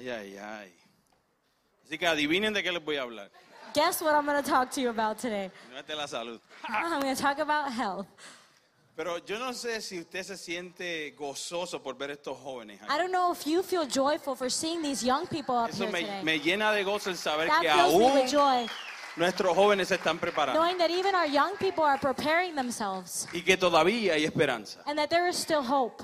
[0.00, 0.72] Ay, ay, ay.
[1.84, 3.30] Así que adivinen de qué les voy a hablar.
[3.74, 5.50] Guess what I'm going to talk to you about today?
[5.70, 6.40] No es de la salud.
[6.68, 8.06] I'm going to talk about health.
[8.96, 12.80] Pero yo no sé si usted se siente gozoso por ver estos jóvenes.
[12.80, 12.90] aquí.
[12.90, 15.92] I don't know if you feel joyful for seeing these young people up Eso here
[15.92, 16.22] me, today.
[16.24, 18.66] me llena de gozo el saber That que fills me aún with joy,
[19.16, 23.42] nuestros jóvenes se están preparando knowing that even our young people are preparing themselves y
[23.42, 24.80] que todavía hay esperanza.
[24.86, 26.02] and that there is still hope.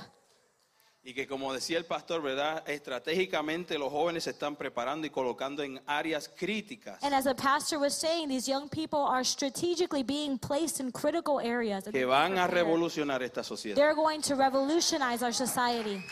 [1.07, 2.68] Y que como decía el pastor, ¿verdad?
[2.68, 7.78] Estratégicamente los jóvenes se están preparando y colocando en áreas críticas And as the pastor
[7.78, 11.84] was saying, these young people are strategically being placed in critical areas.
[11.84, 13.77] que van a revolucionar esta sociedad.
[13.77, 16.05] They're going to revolutionize our society.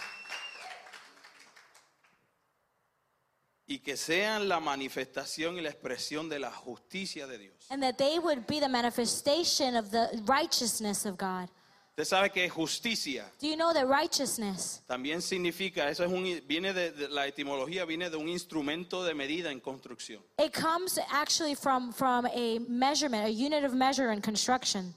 [3.66, 7.66] Y que sean la manifestación y la expresión de la justicia de Dios.
[7.68, 11.48] And that they would be the manifestation of the righteousness of God.
[11.96, 16.72] Usted sabe que justicia Do you know that righteousness también significa, eso es un, viene
[16.72, 20.20] de, de- la etimología viene de un instrumento de medida en construcción.
[20.40, 24.92] It comes actually from, from a measurement, a unit of measure in construction.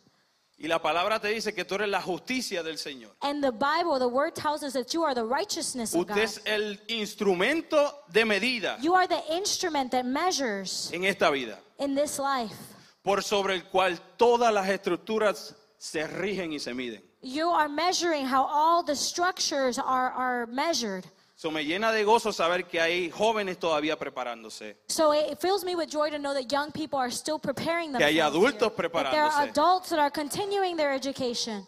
[0.59, 3.11] Y la palabra te dice que tú eres la justicia del Señor.
[3.21, 6.23] And the Bible, the word tells us that you are the righteousness of Usted God.
[6.23, 11.93] es el instrumento de medida You are the instrument that measures en esta vida, in
[11.93, 12.55] this life.
[13.03, 17.01] por sobre el cual todas las estructuras se rigen y se miden.
[17.21, 21.05] You are measuring how all the structures are, are measured.
[21.35, 24.75] Eso me llena de gozo saber que hay jóvenes todavía preparándose.
[24.87, 28.03] So it fills me with joy to know that young people are still preparing Que
[28.03, 28.35] hay themselves.
[28.35, 28.89] adultos here.
[28.89, 29.49] That there are preparándose.
[29.51, 31.67] adults that are continuing their education.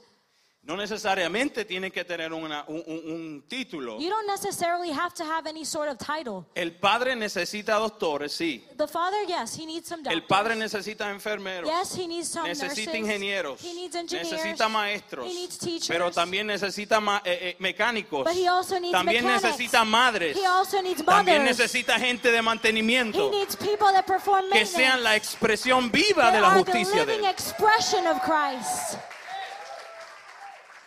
[0.70, 3.98] No necesariamente tienen que tener una- un, un- un título.
[4.00, 6.46] You don't necessarily have to have any sort of title.
[6.54, 8.64] El padre necesita doctores, sí.
[8.78, 10.28] The father, yes, he needs some El doctors.
[10.28, 11.68] padre necesita enfermeros.
[11.68, 12.94] Yes, he needs some Necesita nurses.
[12.94, 14.32] ingenieros, He needs engineers.
[14.32, 15.88] necesita maestros, He needs teachers.
[15.88, 19.44] pero también necesita ma- eh, eh, mecánicos, But he also needs también mechanics.
[19.46, 21.58] necesita madres, He also needs también mothers.
[21.58, 24.78] necesita gente de He mantenimiento, needs people that perform que maintenance.
[24.78, 27.32] sean la expresión viva They de la are the justicia de living Él.
[27.32, 29.00] expression of Christ.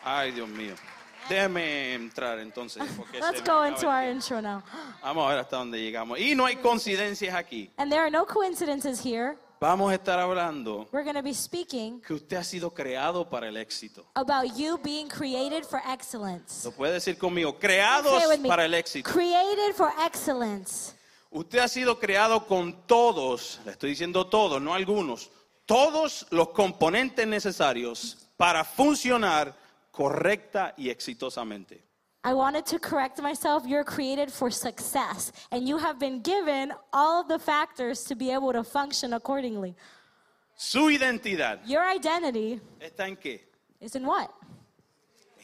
[0.04, 0.74] Ay, Dios mío.
[1.28, 2.82] Déjeme entrar entonces.
[2.96, 4.16] porque Let's se me go acaba into el our tiempo.
[4.16, 4.62] intro now.
[5.02, 6.18] Vamos a ver hasta dónde llegamos.
[6.18, 7.70] Y no hay coincidencias aquí.
[7.76, 9.36] And there are no coincidences here.
[9.60, 13.46] Vamos a estar hablando We're going to be speaking que usted ha sido creado para
[13.46, 14.04] el éxito.
[14.16, 16.64] about you being created for excellence.
[16.64, 18.48] Lo puede decir conmigo, creados Say it with me.
[18.48, 19.08] para el éxito.
[19.08, 20.94] Created for excellence.
[21.30, 25.30] Usted ha sido creado con todos, le estoy diciendo todos, no algunos,
[25.64, 29.54] todos los componentes necesarios para funcionar
[29.92, 31.82] correcta y exitosamente.
[32.24, 33.64] I wanted to correct myself.
[33.66, 38.30] You're created for success, and you have been given all of the factors to be
[38.30, 39.74] able to function accordingly.
[40.56, 43.40] Su identidad Your identity está en qué?
[43.80, 44.30] is in what?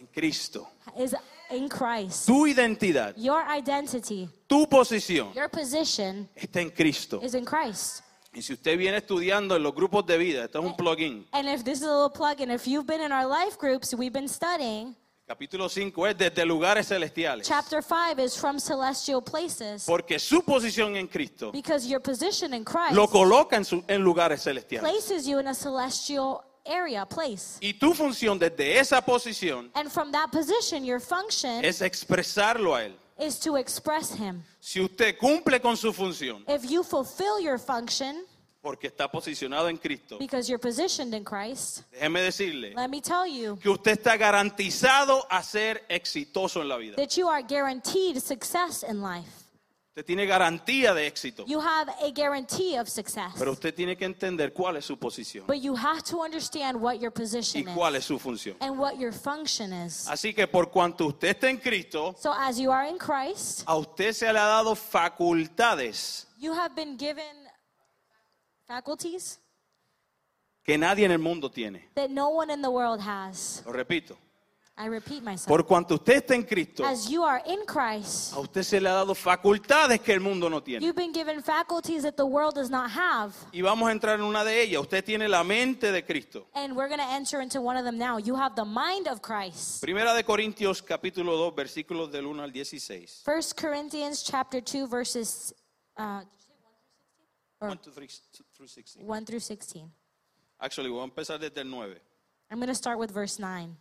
[0.00, 0.68] En Cristo.
[0.96, 1.14] Is
[1.50, 2.26] in Christ.
[2.26, 7.18] Tu identidad, Your identity, tu posición your position está en Cristo.
[7.20, 8.02] is in Christ.
[8.38, 11.26] Y si usted viene estudiando en los grupos de vida, esto es un plugin.
[11.32, 13.92] And if this is a little plug in, if you've been in our life groups,
[13.94, 14.94] we've been studying.
[15.26, 17.46] Capítulo 5 es desde lugares celestiales.
[17.46, 19.84] Chapter 5 is from celestial places.
[19.86, 24.02] Porque su posición en Cristo Because your position in Christ lo coloca en, su- en
[24.02, 24.88] lugares celestiales.
[24.88, 27.58] places you in a celestial area, place.
[27.60, 32.84] Y tu función desde esa posición And from that position, your function es expresarlo a
[32.84, 32.94] Él.
[33.18, 34.44] is to express Him.
[34.60, 38.24] Si usted cumple con su función, If you fulfill your function
[38.68, 43.26] porque está posicionado en Cristo, because you're positioned in Christ, déjeme decirle let me tell
[43.26, 46.96] you que usted está garantizado a ser exitoso en la vida.
[46.96, 49.26] that you are guaranteed success in life.
[49.96, 53.32] Usted tiene garantía de éxito, You have a guarantee of success.
[53.38, 57.00] pero usted tiene que entender cuál es su posición But you have to understand what
[57.00, 58.54] your y position cuál is es su función.
[58.60, 60.06] and what your function is.
[60.08, 63.76] Así que por cuanto usted está en Cristo, So as you are in Christ, a
[63.78, 67.47] usted se le ha dado facultades you have been given
[68.68, 69.40] faculties
[70.62, 71.88] que nadie en el mundo tiene.
[71.94, 73.62] that no one in the world has.
[73.64, 74.16] Lo repito,
[74.76, 75.48] I repeat myself.
[75.48, 78.90] por cuanto usted está en Cristo, As you are in Christ, a usted se le
[78.90, 80.84] ha dado facultades que el mundo no tiene.
[80.84, 83.32] you've been given faculties that the world does not have.
[83.52, 84.82] Y vamos a entrar en una de ellas.
[84.82, 86.46] Usted tiene la mente de Cristo.
[86.54, 88.18] And we're going to enter into one of them now.
[88.18, 89.80] You have the mind of Christ.
[89.80, 93.22] Primera de Corintios capítulo 2 versículos del 1 al 16.
[93.24, 95.54] 1 Corinthians chapter 2 verses
[95.96, 96.20] uh,
[97.60, 98.08] 1 to 3
[98.54, 99.06] through 16.
[99.06, 99.90] 1 through 16.
[100.60, 102.00] Actually, voy a empezar desde el 9.
[102.50, 103.76] I'm going to start with verse 9.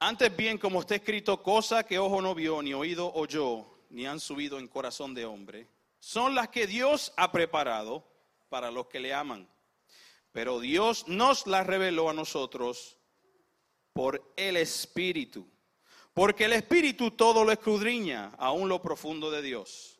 [0.00, 4.18] Antes bien, como está escrito, cosa que ojo no vio, ni oído oyó, ni han
[4.18, 5.68] subido en corazón de hombre,
[5.98, 8.04] son las que Dios ha preparado
[8.48, 9.46] para los que le aman.
[10.32, 12.96] Pero Dios nos las reveló a nosotros
[13.92, 15.46] por el Espíritu.
[16.14, 19.99] Porque el Espíritu todo lo escudriña, aún lo profundo de Dios.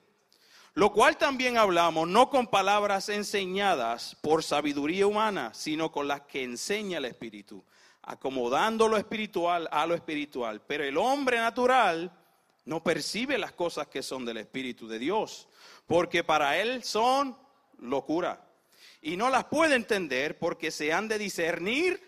[0.73, 6.43] Lo cual también hablamos, no con palabras enseñadas por sabiduría humana, sino con las que
[6.43, 7.63] enseña el Espíritu,
[8.01, 10.61] acomodando lo espiritual a lo espiritual.
[10.65, 12.17] Pero el hombre natural
[12.63, 15.49] no percibe las cosas que son del Espíritu de Dios,
[15.87, 17.37] porque para él son
[17.79, 18.47] locura.
[19.01, 22.01] Y no las puede entender porque se han de discernir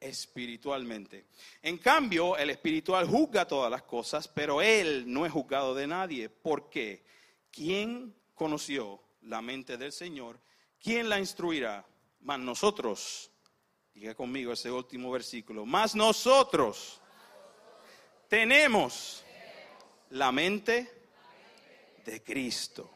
[0.00, 1.26] espiritualmente.
[1.62, 6.28] En cambio, el espiritual juzga todas las cosas, pero él no es juzgado de nadie.
[6.28, 7.08] ¿Por qué?
[7.50, 10.40] ¿Quién conoció la mente del Señor?
[10.82, 11.84] ¿Quién la instruirá?
[12.20, 13.30] Mas nosotros,
[13.94, 17.00] diga conmigo ese último versículo, más nosotros
[18.28, 19.24] tenemos
[20.10, 20.88] la mente
[22.04, 22.90] de Cristo.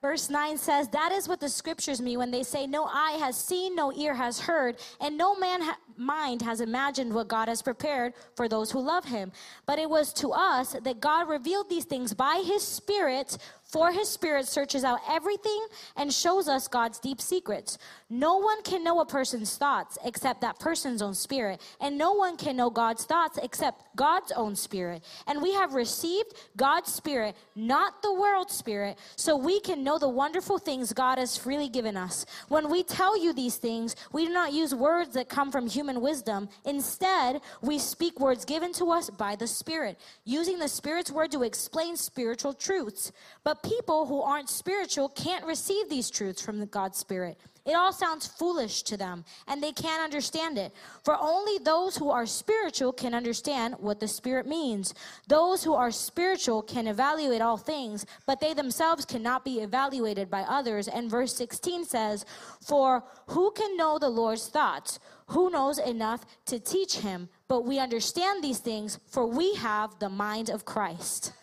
[0.00, 3.36] Verse 9 says, That is what the scriptures mean when they say, No eye has
[3.36, 7.62] seen, no ear has heard, and no man ha- mind has imagined what God has
[7.62, 9.32] prepared for those who love him.
[9.66, 13.38] But it was to us that God revealed these things by his Spirit,
[13.68, 15.66] for his Spirit searches out everything
[15.96, 17.78] and shows us God's deep secrets.
[18.10, 22.38] No one can know a person's thoughts except that person's own spirit, and no one
[22.38, 25.04] can know God's thoughts except God's own spirit.
[25.26, 30.08] And we have received God's Spirit, not the world's spirit, so we can know the
[30.08, 32.24] wonderful things God has freely given us.
[32.48, 36.00] When we tell you these things, we do not use words that come from human
[36.00, 36.48] wisdom.
[36.64, 41.42] Instead, we speak words given to us by the Spirit, using the Spirit's word to
[41.42, 43.12] explain spiritual truths.
[43.44, 47.38] But people who aren't spiritual can't receive these truths from the God's Spirit.
[47.68, 50.72] It all sounds foolish to them, and they can't understand it.
[51.04, 54.94] For only those who are spiritual can understand what the Spirit means.
[55.26, 60.42] Those who are spiritual can evaluate all things, but they themselves cannot be evaluated by
[60.42, 60.88] others.
[60.88, 62.24] And verse 16 says,
[62.62, 64.98] For who can know the Lord's thoughts?
[65.26, 67.28] Who knows enough to teach him?
[67.48, 71.34] But we understand these things, for we have the mind of Christ.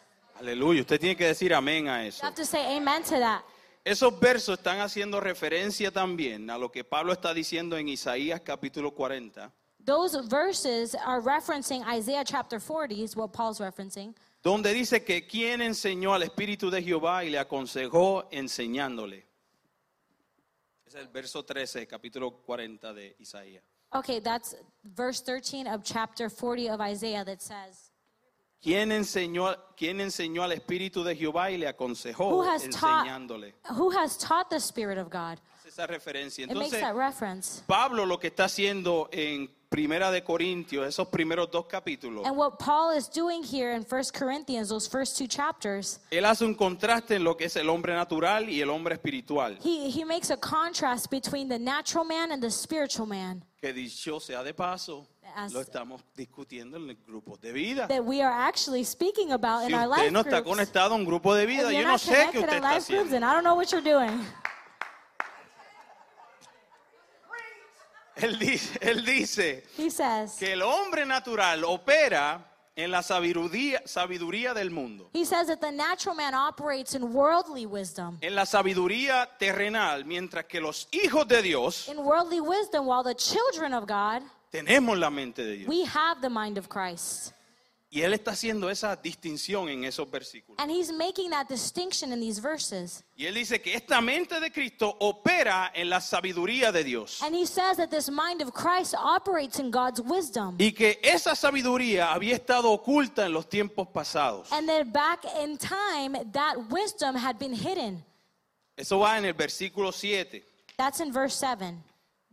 [0.46, 2.24] Aleluya, usted tiene que decir amén a You eso.
[2.24, 3.44] have to say amen to that.
[3.84, 8.92] Esos versos están haciendo referencia también a lo que Pablo está diciendo en Isaías capítulo
[8.94, 9.52] 40,
[9.84, 14.14] Those verses are referencing Isaiah chapter 40, is what Paul's referencing.
[14.44, 19.26] donde dice que quien enseñó al Espíritu de Jehová y le aconsejó enseñándole.
[20.86, 23.64] Es el verso 13, capítulo 40 de Isaías.
[23.94, 27.85] Okay, that's verse 13 of chapter 40 of Isaiah that says,
[28.62, 33.54] ¿Quién enseñó, quién enseñó al Espíritu de Jehová y le aconsejó Who has taught enseñándole?
[33.70, 35.40] Who has taught the Spirit of God?
[35.60, 36.46] Es esa referencia.
[36.46, 37.64] Entonces, that reference.
[37.68, 42.58] Pablo lo que está haciendo en Primera de Corintios, esos primeros dos capítulos, And what
[42.60, 47.16] Paul is doing here in 1 Corinthians, those first two chapters, él hace un contraste
[47.16, 49.58] en lo que es el hombre natural y el hombre espiritual.
[49.62, 53.44] he, he makes a contrast between the natural man and the spiritual man.
[53.60, 57.88] Que dicho sea de paso, As- lo estamos discutiendo en el grupo de vida.
[57.88, 60.50] That we are actually speaking about Si in our usted life no está groups.
[60.50, 62.64] conectado a un grupo de vida, you're yo no not sé qué connected usted in
[62.64, 63.10] está life groups, haciendo.
[63.12, 64.26] then I don't know what you're doing.
[68.16, 74.54] Él dice, él dice He says, que el hombre natural opera en la sabiduría, sabiduría
[74.54, 78.18] del mundo, he says that the natural man operates in worldly wisdom.
[78.22, 83.16] en la sabiduría terrenal, mientras que los hijos de Dios In worldly wisdom, while the
[83.16, 84.22] children of God,
[84.52, 85.70] tenemos la mente de Dios.
[85.70, 87.34] we have the mind of Christ.
[87.96, 90.60] Y él está haciendo esa distinción en esos versículos.
[90.60, 93.06] And he's making that distinction in these verses.
[93.16, 97.22] Y él dice que esta mente de Cristo opera en la sabiduría de Dios.
[97.22, 100.58] And he says that this mind of Christ operates in God's wisdom.
[100.60, 104.52] Y que esa sabiduría había estado oculta en los tiempos pasados.
[104.52, 108.04] And that back in time, that wisdom had been hidden.
[108.76, 110.44] Eso va en el versículo 7.
[110.76, 111.82] That's in verse 7.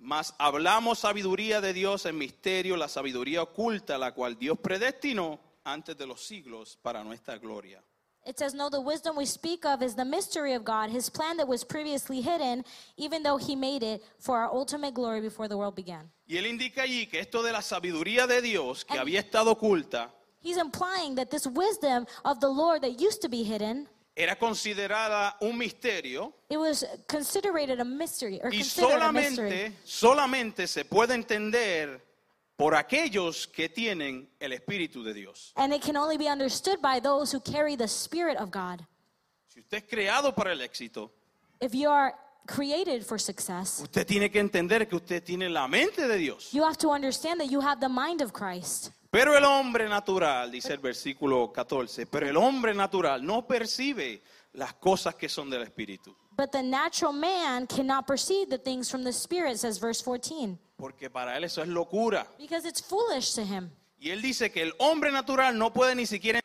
[0.05, 5.97] Mas hablamos sabiduría de Dios en misterio, la sabiduría oculta, la cual Dios predestinó antes
[5.97, 7.81] de los siglos para nuestra gloria.
[8.25, 11.37] It says, No, the wisdom we speak of is the mystery of God, his plan
[11.39, 12.65] that was previously hidden,
[12.97, 16.11] even though he made it for our ultimate glory before the world began.
[16.29, 19.53] Y él indica allí que esto de la sabiduría de Dios que And- había estado
[19.53, 24.37] oculta He's implying that this wisdom of the Lord that used to be hidden, era
[24.37, 29.51] considerada un misterio it was considered a mystery or y considered a mystery.
[29.51, 32.01] solamente, solamente se puede entender
[32.57, 35.53] por aquellos que tienen el Espíritu de Dios.
[35.57, 38.87] And it can only be understood by those who carry the Spirit of God.
[39.49, 41.11] Si usted es creado para el éxito,
[41.61, 42.15] If you are
[42.47, 46.53] created for success, usted tiene que entender que usted tiene la mente de Dios.
[46.53, 48.91] you have to understand that you have the mind of Christ.
[49.13, 54.23] Pero el hombre natural, dice el versículo 14, pero el hombre natural no percibe
[54.55, 56.17] las cosas que son del Espíritu.
[56.35, 61.11] But the natural man cannot perceive the things from the Spirit, says verse 14, Porque
[61.11, 62.27] para él eso es locura.
[62.39, 63.71] because it's foolish to him.
[63.99, 66.41] Y él dice que el hombre natural no puede ni siquiera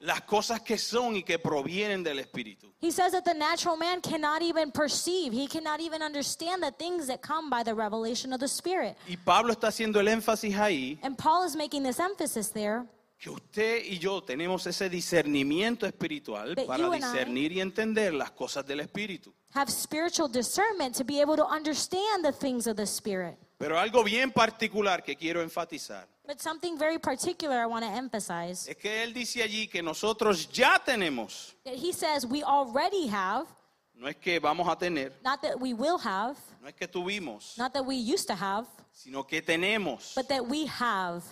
[0.00, 2.72] las cosas que son y que provienen del Espíritu.
[2.80, 7.06] He says that the natural man cannot even perceive, he cannot even understand the things
[7.06, 8.96] that come by the revelation of the Spirit.
[9.08, 12.84] Y Pablo está haciendo el énfasis ahí And Paul is making this emphasis there
[13.18, 18.80] que usted y yo tenemos ese discernimiento espiritual para discernir y entender las cosas del
[18.80, 19.34] Espíritu.
[19.50, 23.36] have spiritual discernment to be able to understand the things of the Spirit.
[23.58, 28.68] Pero algo bien particular que quiero enfatizar But something very particular I want to emphasize
[28.68, 33.46] es que él dice allí que nosotros ya tenemos, that he says we already have,
[33.94, 37.56] no es que vamos a tener, not that we will have, no es que tuvimos,
[37.56, 40.14] not that we used to have, sino que tenemos.
[40.14, 41.22] but that we have.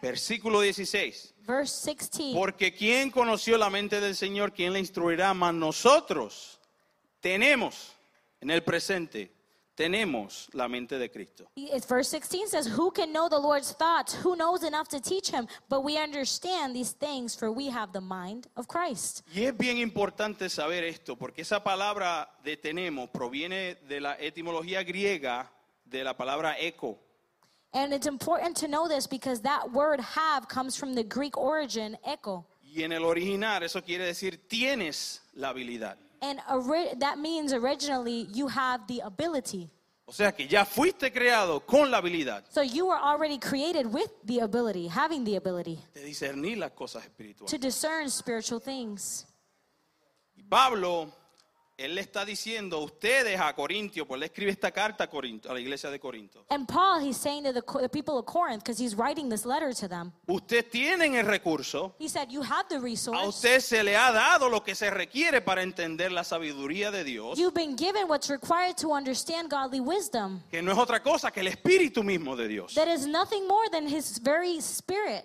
[0.00, 1.34] Versículo 16.
[1.46, 2.34] Verse 16.
[2.34, 4.54] Porque ¿quién conoció la mente del Señor?
[4.54, 5.34] ¿Quién le instruirá?
[5.34, 6.58] Mas nosotros
[7.20, 7.92] tenemos
[8.40, 9.35] en el presente,
[9.76, 11.48] tenemos la mente de Cristo.
[11.54, 14.14] It's verse 16 says, Who can know the Lord's thoughts?
[14.14, 15.46] Who knows enough to teach him?
[15.68, 19.22] But we understand these things, for we have the mind of Christ.
[19.34, 24.82] Y es bien importante saber esto, porque esa palabra de tenemos proviene de la etimología
[24.82, 25.50] griega
[25.84, 26.98] de la palabra eco.
[27.72, 31.98] And it's important to know this because that word have comes from the Greek origin,
[32.04, 32.46] echo.
[32.62, 35.98] Y en el original eso quiere decir tienes la habilidad.
[36.22, 36.40] And
[36.98, 39.70] that means originally you have the ability.
[40.08, 44.10] O sea que ya fuiste creado con la habilidad So you were already created with
[44.24, 47.02] the ability, having the ability de discernir las cosas
[47.46, 49.26] to discern spiritual things.
[50.36, 51.12] Y Pablo,
[51.78, 55.50] él le está diciendo a ustedes a Corintio, pues le escribe esta carta a, Corinto,
[55.50, 56.46] a la iglesia de Corinto.
[56.48, 59.74] And Paul, he's saying to the, the people of Corinth, because he's writing this letter
[59.74, 63.26] to them, Ustedes tienen el recurso, he said, You have the a resource.
[63.28, 67.38] usted se le ha dado lo que se requiere para entender la sabiduría de Dios,
[67.38, 70.42] You've been given what's required to understand godly wisdom.
[70.50, 72.74] que no es otra cosa que el Espíritu mismo de Dios.
[72.74, 75.24] That is nothing more than his very spirit.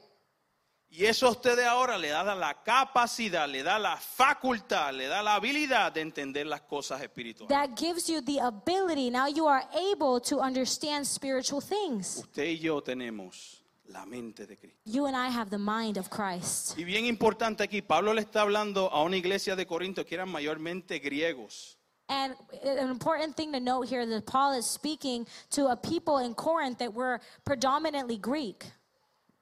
[0.93, 5.23] Y eso a ustedes ahora le da la capacidad, le da la facultad, le da
[5.23, 7.47] la habilidad de entender las cosas espirituales.
[7.47, 9.09] That gives you the ability.
[9.09, 12.17] Now you are able to understand spiritual things.
[12.17, 14.81] Usted y yo tenemos la mente de Cristo.
[14.83, 16.77] You and I have the mind of Christ.
[16.77, 20.29] Y bien importante aquí, Pablo le está hablando a una iglesia de Corinto que eran
[20.29, 21.77] mayormente griegos.
[22.09, 26.33] And an important thing to note here that Paul is speaking to a people in
[26.33, 28.65] Corinth that were predominantly Greek.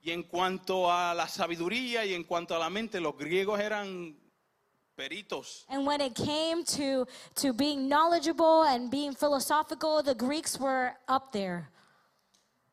[0.01, 4.15] Y en cuanto a la sabiduría y en cuanto a la mente, los griegos eran
[4.96, 5.65] peritos.
[5.70, 11.32] And when it came to, to being knowledgeable and being philosophical, the Greeks were up
[11.32, 11.70] there.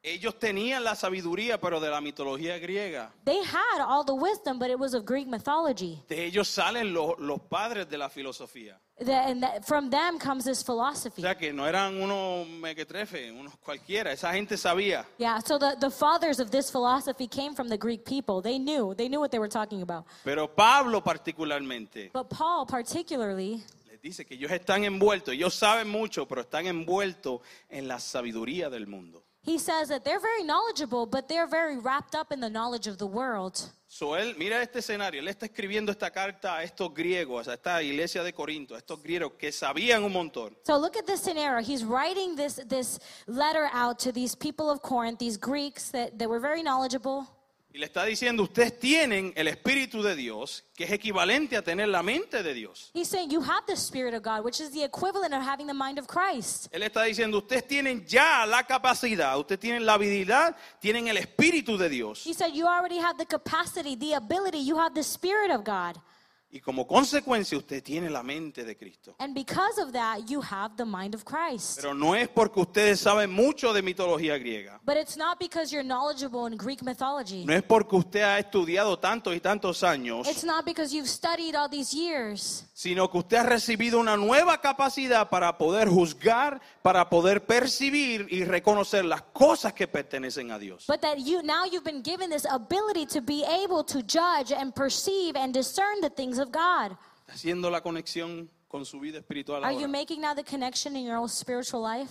[0.08, 3.12] Ellos tenían la sabiduría, pero de la mitología griega.
[3.24, 6.00] They had all the wisdom, but it was of Greek mythology.
[6.08, 8.78] De ellos salen los, los padres de la filosofía.
[9.04, 11.22] The- and that, from them comes this O philosophy.
[11.22, 14.12] sea que no eran unos mequetrefes, unos cualquiera.
[14.12, 15.04] Esa gente sabía.
[15.18, 18.40] Yeah, so the, the fathers of this philosophy came from the Greek people.
[18.40, 20.04] They knew, they knew what they were talking about.
[20.22, 23.60] Pero Pablo particularmente But Paul, particularly,
[24.00, 28.86] dice que ellos están envueltos, ellos saben mucho, pero están envueltos en la sabiduría del
[28.86, 29.24] mundo.
[29.46, 32.98] He says that they're very knowledgeable, but they're very wrapped up in the knowledge of
[32.98, 33.70] the world.
[33.88, 37.80] So él, mira este escenario, él está escribiendo esta carta a estos griegos, a esta
[37.80, 40.56] iglesia de Corinto, a estos griegos que sabían un montón.
[40.64, 41.62] So look at this scenario.
[41.62, 42.98] He's writing this, this
[43.28, 47.28] letter out to these people of Corinth, these Greeks that, that were very knowledgeable.
[47.76, 51.88] Y le está diciendo, ustedes tienen el Espíritu de Dios, que es equivalente a tener
[51.88, 52.90] la mente de Dios.
[52.94, 55.74] He's saying you have the Spirit of God, which is the equivalent of having the
[55.74, 56.68] mind of Christ.
[56.72, 61.76] Él está diciendo, ustedes tienen ya la capacidad, ustedes tienen la habilidad, tienen el Espíritu
[61.76, 62.24] de Dios.
[62.24, 66.00] He said you already have the capacity, the ability, you have the Spirit of God.
[66.48, 69.16] Y como consecuencia, usted tiene la mente de Cristo.
[69.18, 71.76] And because of that, you have the mind of Christ.
[71.80, 74.80] Pero no es porque ustedes saben mucho de mitología griega.
[74.84, 77.44] But it's not because you're knowledgeable in Greek mythology.
[77.44, 81.56] No es porque usted ha estudiado tantos y tantos años, It's not because you've studied
[81.56, 82.64] all these years.
[82.72, 88.44] sino que usted ha recibido una nueva capacidad para poder juzgar, para poder percibir y
[88.44, 90.84] reconocer las cosas que pertenecen a Dios.
[90.86, 94.72] But that you now you've been given this ability to be able to judge and
[94.72, 96.96] perceive and discern the things of God.
[97.28, 99.88] Haciendo la conexión con su vida espiritual Are you ahora.
[99.92, 102.10] making now the connection in your own spiritual life?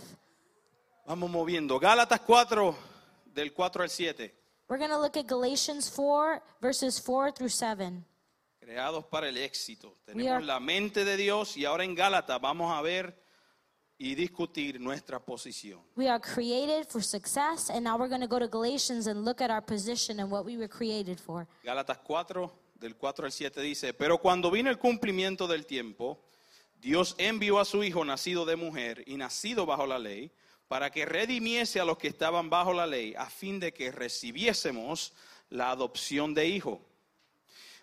[1.07, 1.79] Vamos moviendo.
[1.79, 2.75] Gálatas 4,
[3.25, 4.33] del 4 al 7.
[4.67, 8.03] We're going to look at Galatians 4, verses 4 through 7.
[8.59, 9.95] Creados para el éxito.
[10.07, 13.15] We Tenemos are- la mente de Dios y ahora en Gálatas vamos a ver
[13.99, 15.79] y discutir nuestra posición.
[15.95, 19.39] We are created for success, and now we're going to go to Galatians and look
[19.39, 21.47] at our position and what we were created for.
[21.63, 26.23] Gálatas 4, del 4 al 7 dice, pero cuando vino el cumplimiento del tiempo,
[26.75, 30.31] Dios envió a su Hijo nacido de mujer y nacido bajo la ley,
[30.67, 35.13] para que redimiese a los que estaban bajo la ley, a fin de que recibiésemos
[35.49, 36.81] la adopción de hijo.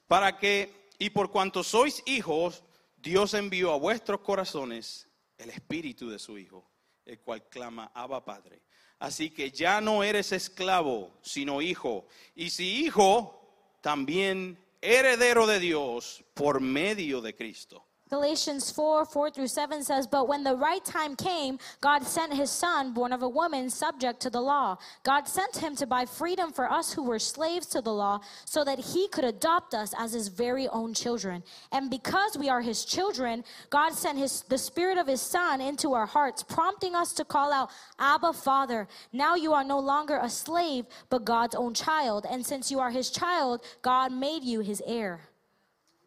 [0.08, 2.64] Para que, y por cuanto sois hijos,
[2.96, 5.08] Dios envió a vuestros corazones
[5.38, 6.68] el espíritu de su Hijo,
[7.04, 8.62] el cual clama, Abba Padre.
[8.98, 12.06] Así que ya no eres esclavo, sino hijo.
[12.36, 17.86] Y si hijo, también heredero de Dios por medio de Cristo.
[18.12, 22.50] Galatians 4 4 through 7 says, But when the right time came, God sent his
[22.50, 24.76] son, born of a woman, subject to the law.
[25.02, 28.64] God sent him to buy freedom for us who were slaves to the law, so
[28.64, 31.42] that he could adopt us as his very own children.
[31.72, 35.94] And because we are his children, God sent his, the spirit of his son into
[35.94, 38.88] our hearts, prompting us to call out, Abba, Father.
[39.14, 42.26] Now you are no longer a slave, but God's own child.
[42.28, 45.31] And since you are his child, God made you his heir.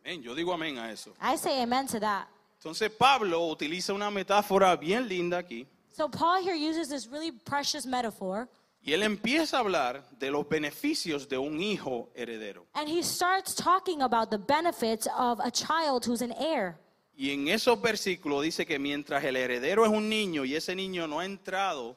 [0.05, 1.13] Amén, Yo digo amén a eso.
[1.19, 2.27] I say amen to that.
[2.59, 7.85] Entonces Pablo utiliza una metáfora bien linda aquí So Paul here uses this really precious
[7.85, 8.47] metaphor,
[8.83, 12.65] y él empieza a hablar de los beneficios de un hijo heredero.
[12.75, 16.77] and he starts talking about the benefits of a child who's an heir.
[17.17, 21.07] Y en esos versículos dice que mientras el heredero es un niño y ese niño
[21.07, 21.95] no ha entrado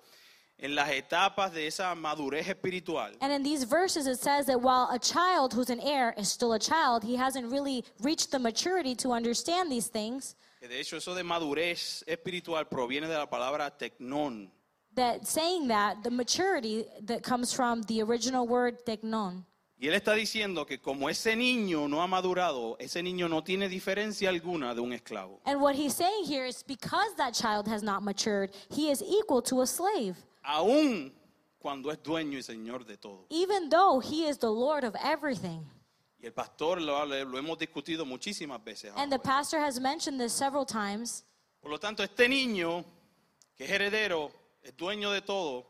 [0.59, 4.89] en las etapas de esa madurez espiritual, And in these verses, it says that while
[4.91, 8.95] a child who's an heir is still a child, he hasn't really reached the maturity
[8.97, 10.35] to understand these things.
[10.61, 14.51] que de hecho eso de madurez espiritual proviene de la palabra tecnón.
[14.95, 19.45] That saying that, the maturity that comes from the original word teknon.
[19.81, 23.69] Y él está diciendo que como ese niño no ha madurado, ese niño no tiene
[23.69, 25.41] diferencia alguna de un esclavo.
[25.47, 29.41] And what he's saying here is because that child has not matured, he is equal
[29.43, 31.13] to a slave, Aún
[31.59, 33.27] cuando es dueño y señor de todo.
[33.31, 35.65] even though he is the Lord of everything.
[36.21, 38.93] Y el pastor lo, lo hemos discutido muchísimas veces.
[38.97, 39.23] And the ahora.
[39.23, 41.25] pastor has mentioned this several times.
[41.61, 42.85] Por lo tanto, este niño,
[43.57, 44.31] que es heredero,
[44.63, 45.67] es dueño de todo,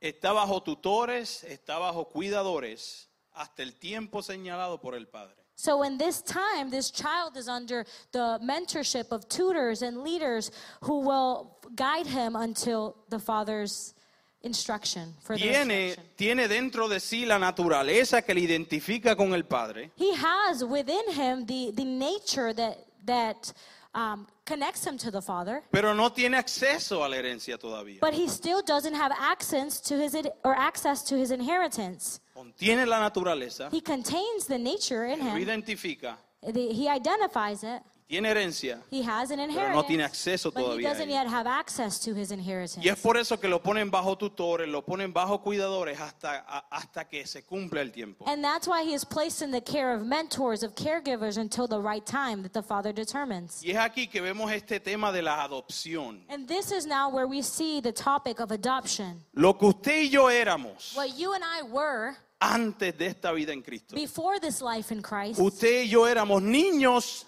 [0.00, 5.41] está bajo tutores, está bajo cuidadores, hasta el tiempo señalado por el padre.
[5.54, 11.00] So, in this time, this child is under the mentorship of tutors and leaders who
[11.00, 13.94] will guide him until the father's
[14.42, 15.14] instruction.
[15.22, 16.10] For the Tiene, instruction.
[16.16, 21.10] tiene dentro de sí la naturaleza que le identifica con el padre, He has within
[21.12, 23.52] him the, the nature that, that
[23.94, 28.00] um, connects him to the father, pero no tiene acceso a la herencia todavía.
[28.00, 32.20] but he still doesn't have access to his or access to his inheritance.
[32.34, 35.36] Contiene la naturaleza, He contains the nature in him.
[35.36, 37.82] identifica, The- He identifies it.
[38.08, 41.22] Tiene herencia, He has an no inheritance, tiene acceso but he todavía a doesn't ella.
[41.24, 42.84] yet have access to his inheritance.
[42.84, 46.66] Y es por eso que lo ponen bajo tutores, lo ponen bajo cuidadores hasta, a-
[46.70, 48.24] hasta que se cumpla el tiempo.
[48.26, 51.80] And that's why he is placed in the care of mentors, of caregivers until the
[51.80, 53.62] right time that the father determines.
[53.64, 56.24] Y es aquí que vemos este tema de la adopción.
[56.28, 59.24] And this is now where we see the topic of adoption.
[59.34, 63.52] Lo que usted y yo éramos What you and I were antes de esta vida
[63.52, 63.94] en Cristo.
[63.94, 67.24] before this life in Christ, Usted y yo éramos niños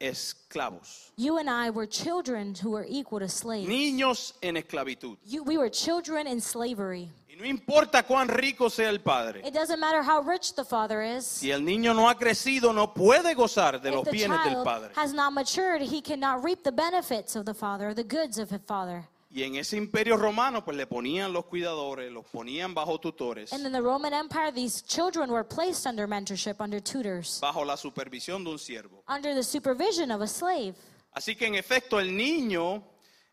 [0.00, 3.68] esclavos, you and I were children who were equal to slaves.
[3.68, 5.16] niños en esclavitud.
[5.24, 7.10] You, we were children in slavery.
[7.28, 11.02] Y no importa cuán rico sea el padre, It doesn't matter how rich the father
[11.02, 11.26] is.
[11.26, 14.52] si el niño no ha crecido, no puede gozar de If los the bienes del
[14.52, 14.90] child padre.
[14.94, 18.60] has not matured, he cannot reap the benefits of the father, the goods of his
[18.66, 19.08] father.
[19.36, 23.66] Y en ese imperio romano, pues le ponían los cuidadores, los ponían bajo tutores, And
[23.66, 28.44] in the Roman Empire, these children were placed under mentorship, under tutors, bajo la supervisión
[28.44, 29.02] de un siervo.
[29.08, 30.76] under the supervision of a slave.
[31.12, 32.80] Así que en efecto el niño,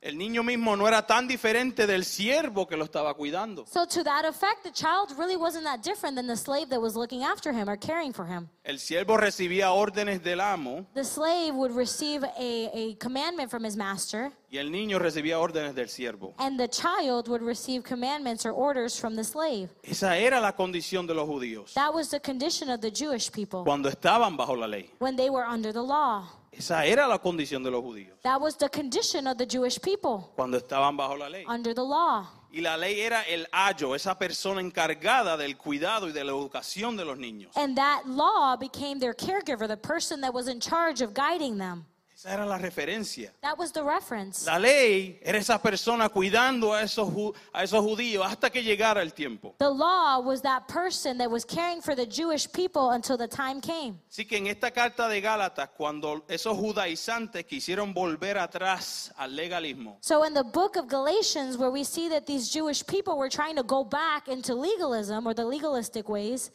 [0.01, 3.65] el niño mismo no era tan diferente del siervo que lo estaba cuidando.
[3.67, 6.95] So, to that effect, the child really wasn't that different than the slave that was
[6.95, 8.49] looking after him or caring for him.
[8.63, 13.75] El siervo recibía órdenes del amo The slave would receive a, a commandment from his
[13.75, 16.33] master, y el niño recibía órdenes del siervo.
[16.39, 19.69] and the child would receive commandments or orders from the slave.
[19.83, 23.63] Esa era la condición de los judíos That was the condition of the Jewish people
[23.63, 24.89] cuando estaban bajo la ley.
[24.99, 26.23] when they were under the law.
[26.61, 30.31] Esa era la condición de los judíos That was the condition of the Jewish people
[30.35, 31.43] cuando estaban bajo la ley.
[31.47, 32.27] under the law.
[32.53, 36.95] Y la ley era el ayo, esa persona encargada del cuidado y de la educación
[36.97, 37.55] de los niños.
[37.55, 41.85] And that law became their caregiver, the person that was in charge of guiding them.
[42.21, 43.33] Esa era la referencia.
[43.41, 44.45] That was the reference.
[44.45, 47.09] La ley era esa persona cuidando a esos,
[47.51, 49.55] a esos judíos hasta que llegara el tiempo.
[49.57, 53.59] The law was that person that was caring for the Jewish people until the time
[53.59, 53.99] came.
[54.07, 59.97] Así que en esta carta de Gálatas, cuando esos judaizantes quisieron volver atrás al legalismo,
[60.01, 63.55] So in the book of Galatians, where we see that these Jewish people were trying
[63.55, 66.51] to go back into legalism or the legalistic ways,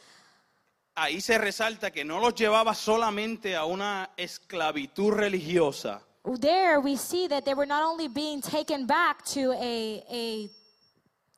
[0.96, 6.00] ahí se resalta que no los llevaba solamente a una esclavitud religiosa,
[6.40, 10.50] there we see that they were not only being taken back to a a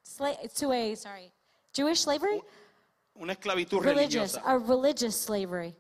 [0.05, 1.31] sla- to a sorry
[1.75, 2.41] Jewish slavery,
[3.21, 4.43] una esclavitud religious, religiosa.
[4.47, 5.75] a religious slavery.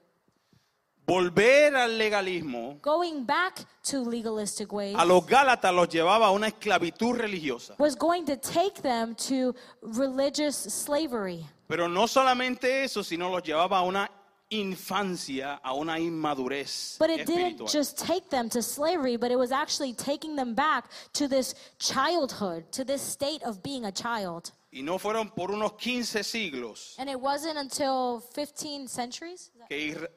[1.08, 6.48] Volver al legalismo Going back to legalistic ways a los Gálatas los llevaba a una
[6.48, 7.74] esclavitud religiosa.
[7.78, 11.46] was going to take them to religious slavery.
[11.66, 14.10] Pero no solamente eso, sino los llevaba a una
[14.50, 17.68] infancia, a una inmadurez But it didn't espiritual.
[17.68, 22.70] just take them to slavery, but it was actually taking them back to this childhood,
[22.72, 24.52] to this state of being a child.
[24.70, 30.08] Y no fueron por unos 15 siglos, And it wasn't until 15 centuries que Isra-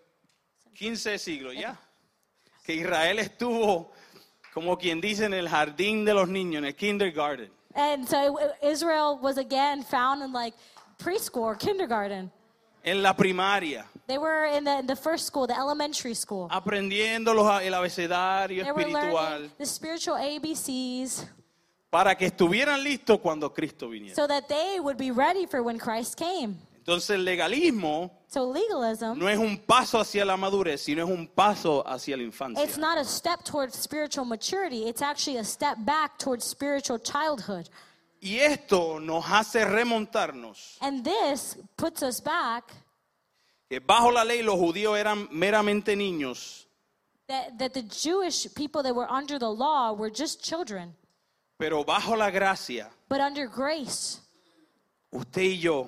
[0.76, 1.78] 15 siglos ya,
[2.66, 3.92] que Israel estuvo,
[4.54, 7.52] como quien dice, en el jardín de los niños, en el kindergarten.
[7.76, 10.54] and so Israel was again found in like
[10.98, 12.32] preschool kindergarten.
[12.84, 16.48] en la primaria, They were in the, in the first school, the elementary school.
[16.50, 21.28] aprendiendo los, el abecedario They were espiritual learning the spiritual ABCs
[21.90, 24.16] para que estuvieran listos cuando Cristo viniera.
[24.16, 26.58] so that they would be ready for when Christ came.
[26.80, 31.28] Entonces el legalismo So legalism, no es un paso hacia la madurez, sino es un
[31.28, 32.64] paso hacia la infancia.
[32.64, 37.70] it's not a step towards spiritual maturity, it's actually a step back towards spiritual childhood.
[38.22, 42.72] Y esto nos hace remontarnos And this puts us back
[43.70, 46.68] que bajo la ley los judíos eran meramente niños,
[47.28, 50.96] that, that the Jewish people that were under the law were just children,
[51.60, 54.22] pero bajo la gracia, but under grace,
[55.12, 55.88] usted y yo,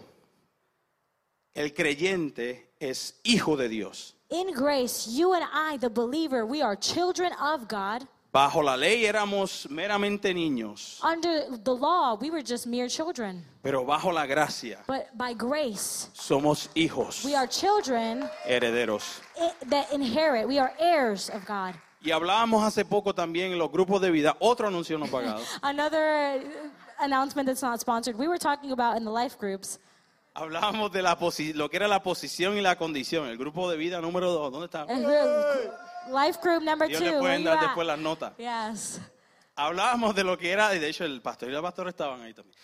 [1.56, 4.16] el creyente es hijo de Dios.
[4.30, 8.08] in grace, you and I, the believer, we are children of God.
[8.34, 13.46] Bajo la ley éramos meramente niños, Under the law, we were just mere children.
[13.62, 19.22] pero bajo la gracia But by grace, somos hijos, we are children herederos.
[19.70, 20.48] that inherit.
[20.48, 21.76] We are heirs of God.
[22.02, 25.42] Y hablábamos hace poco también en los grupos de vida, otro anuncio no pagado.
[25.62, 26.42] Another
[27.00, 28.18] announcement that's not sponsored.
[28.18, 29.78] We were talking about in the life groups.
[30.36, 31.18] Hablábamos de la
[31.54, 33.28] lo que era la posición y la condición.
[33.28, 34.86] El grupo de vida número dos, ¿dónde está?
[34.86, 37.12] Life group number Ellos two.
[37.12, 38.34] le pueden dar después las notas.
[38.38, 39.00] Yes.
[39.56, 42.34] Hablábamos de lo que era, y de hecho el pastor y la pastora estaban ahí
[42.34, 42.58] también.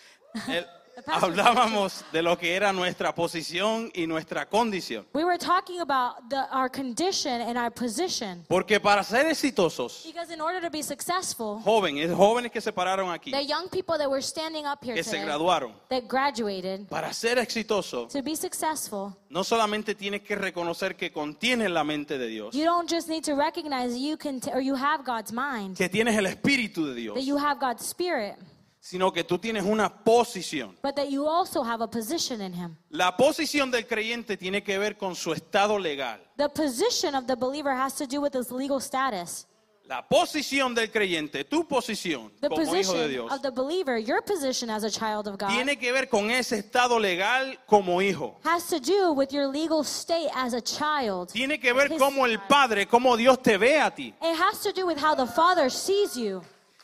[0.48, 0.66] El-
[1.06, 5.06] hablábamos de lo que era nuestra posición y nuestra condición.
[5.12, 8.44] We were talking about the, our condition and our position.
[8.48, 13.10] Porque para ser exitosos, Because in order to be successful, jóvenes, jóvenes que se pararon
[13.10, 16.88] aquí, the young people that were standing up here que se today, graduaron, that graduated,
[16.88, 22.18] para ser exitoso, to be successful, no solamente tienes que reconocer que contienes la mente
[22.18, 25.76] de Dios, you don't just need to recognize you can or you have God's mind,
[25.76, 28.36] que tienes el espíritu de Dios, that you have God's spirit,
[28.80, 30.76] sino que tú tienes una posición.
[30.82, 32.76] but that you also have a position in Him.
[32.90, 36.18] La posición del creyente tiene que ver con su estado legal.
[36.36, 39.46] The position of the believer has to do with his legal status.
[39.86, 43.98] La posición del creyente, tu posición The como hijo de position Dios, of the believer,
[43.98, 48.00] your position as a child of God, tiene que ver con ese estado legal como
[48.00, 48.38] hijo.
[48.44, 51.30] has to do with your legal state as a child.
[51.32, 52.38] Tiene que ver cómo el.
[52.48, 54.14] Padre, cómo Dios te ve a ti.
[54.22, 56.40] It has to do with how the Father sees you.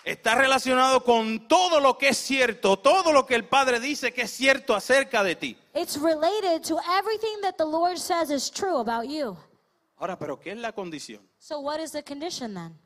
[0.07, 4.23] Está relacionado con todo lo que es cierto, todo lo que el Padre dice que
[4.23, 5.59] es cierto acerca de ti.
[5.75, 9.37] It's related to everything that the Lord says is true about you.
[9.99, 11.21] Ahora, pero ¿qué es la condición?
[11.41, 12.79] So, what is the condition then?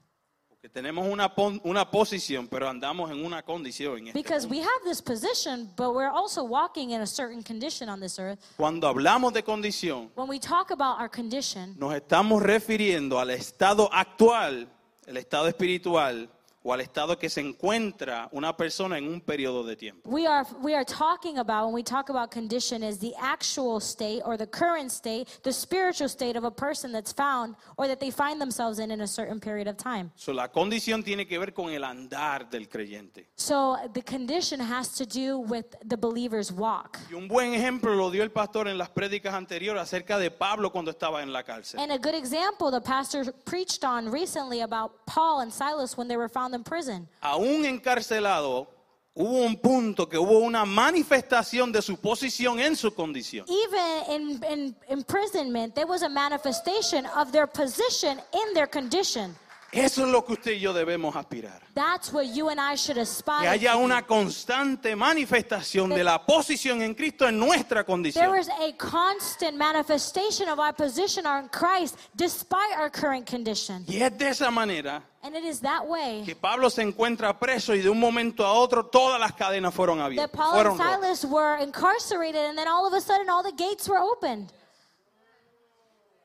[0.48, 3.98] Porque tenemos una, pon- una posición, pero andamos en una condición.
[3.98, 4.58] en este Because mundo.
[4.58, 8.38] we have this position, but we're also walking in a certain condition on this earth.
[8.56, 13.90] Cuando hablamos de condición, When we talk about our condition, nos estamos refiriendo al estado
[13.92, 14.68] actual,
[15.06, 16.30] el estado espiritual
[16.62, 20.08] o al estado que se encuentra una persona en un periodo de tiempo.
[20.08, 24.22] we are we are talking about when we talk about condition is the actual state
[24.24, 28.10] or the current state, the spiritual state of a person that's found or that they
[28.10, 30.10] find themselves in in a certain period of time.
[30.16, 33.28] So, la condición tiene que ver con el andar del creyente.
[33.36, 36.98] So the condition has to do with the believer's walk.
[37.10, 40.70] Y un buen ejemplo lo dio el pastor en las prédicas anteriores acerca de Pablo
[40.70, 41.80] cuando estaba en la cárcel.
[41.80, 46.16] And a good example the pastor preached on recently about Paul and Silas when they
[46.16, 47.08] were found in prison.
[47.20, 48.68] Aún encarcelado,
[49.14, 53.46] hubo un punto que hubo una manifestación de su posición en su condición.
[53.48, 59.34] Even in, in imprisonment, there was a manifestation of their position in their condition.
[59.72, 61.60] Eso es lo que usted y yo debemos aspirar.
[61.74, 63.78] That's what you and I should Que aspire haya to.
[63.78, 68.36] una constante manifestación de la posición en Cristo en nuestra There condición.
[68.36, 73.84] is a constant manifestation of our position in Christ despite our current condition.
[73.86, 77.74] Y es de esa manera And it is that way que Pablo se encuentra preso
[77.74, 80.30] y de un momento a otro todas las cadenas fueron that abiertas.
[80.32, 81.18] Paul Fueron and rotas.
[81.20, 84.52] Silas were incarcerated, and then all of a sudden all the gates were opened.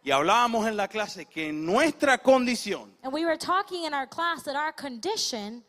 [0.06, 4.06] Y hablábamos en la clase que en nuestra condición And we were talking in our
[4.08, 5.64] class that our condition,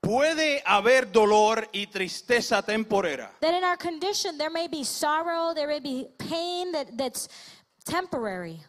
[0.00, 3.28] puede haber dolor y tristeza temporera.
[3.40, 7.28] that in our condition there may be sorrow, there may be pain that, that's
[7.84, 8.60] temporary.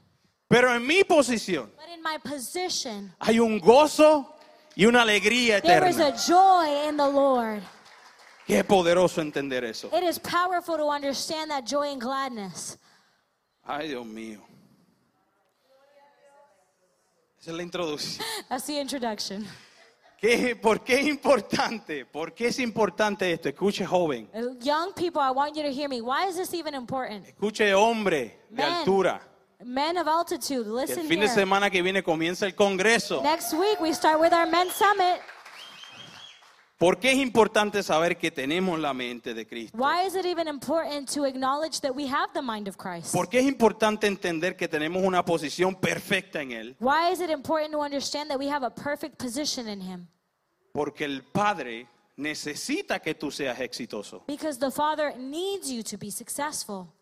[0.50, 4.34] Pero en mi posición But in my position, hay un gozo
[4.76, 6.26] y una alegría there is a eterna.
[6.26, 7.62] joy in the Lord.
[8.48, 9.92] Qué poderoso entender eso.
[9.94, 12.78] It is powerful to understand that joy and gladness.
[13.64, 14.40] Ay, Dios mío.
[17.48, 18.26] Esa es la introducción.
[18.50, 19.48] That's the introduction.
[20.20, 22.06] ¿Qué- ¿Por qué es importante?
[22.06, 23.48] ¿Por qué es importante esto?
[23.48, 26.02] Escuche joven, Uh, Young people, I want you to hear me.
[26.02, 27.26] Why is this even important?
[27.26, 28.66] escuche hombre de Men.
[28.74, 29.22] altura.
[29.64, 31.34] Men of altitude, listen el fin de here.
[31.36, 33.22] semana que viene comienza el Congreso.
[33.24, 35.22] Next week we start with our men's summit.
[36.78, 39.76] ¿Por qué es importante saber que tenemos la mente de Cristo?
[39.76, 43.12] Why is it even important to acknowledge that we have the mind of Christ?
[43.12, 46.76] ¿Por qué es importante entender que tenemos una posición perfecta en Él?
[46.80, 50.08] Why is it important to understand that we have a perfect position in Him?
[50.72, 54.24] Porque el Padre necesita que tú seas exitoso.
[54.28, 56.94] Because the Father needs you to be successful.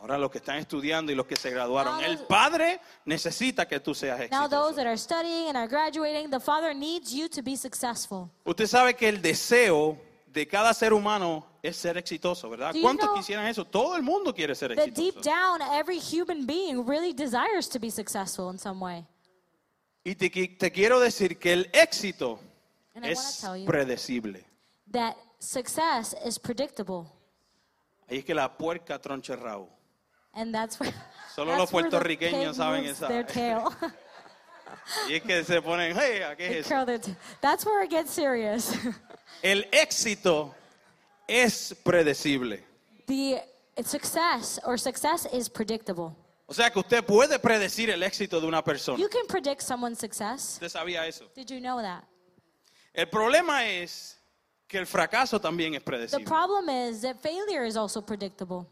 [0.00, 3.66] Ahora los que están estudiando y los que se graduaron, Now el those- Padre necesita
[3.66, 4.74] que tú seas Now, those exitoso.
[4.76, 8.30] that are studying and are graduating, the Father needs you to be successful.
[8.44, 12.72] Usted sabe que el deseo de cada ser humano es ser exitoso, ¿verdad?
[12.72, 13.64] Do you ¿Cuántos know quisieran eso?
[13.64, 15.30] Todo el mundo quiere ser That deep exitoso.
[15.30, 19.04] down, every human being really desires to be successful in some way.
[20.04, 22.38] Y te, qui- te quiero decir que el éxito
[22.94, 24.44] And I wanna es tell you- predecible.
[24.92, 27.06] That success is predictable.
[28.08, 29.68] Ahí es que la puerca troncha el rabo.
[30.36, 30.92] And that's where.
[31.34, 33.68] Solo that's los the puertorriqueños saben esa- Their tail.
[35.08, 37.16] Y es que se ponen, hey, ¿a ¿qué es eso?
[37.40, 38.72] That's where it gets serious.
[39.42, 40.54] El éxito
[41.26, 42.62] es predecible.
[43.06, 43.42] the
[43.84, 46.14] success or success is predictable.
[46.48, 48.98] O sea que usted puede predecir el éxito de una persona.
[48.98, 50.54] You can predict someone's success.
[50.54, 51.24] ¿Usted sabía eso?
[51.34, 52.04] Did you know that?
[52.94, 54.16] El problema es
[54.68, 56.24] que el fracaso también es The predecible.
[56.24, 58.66] problem is that failure is also predictable.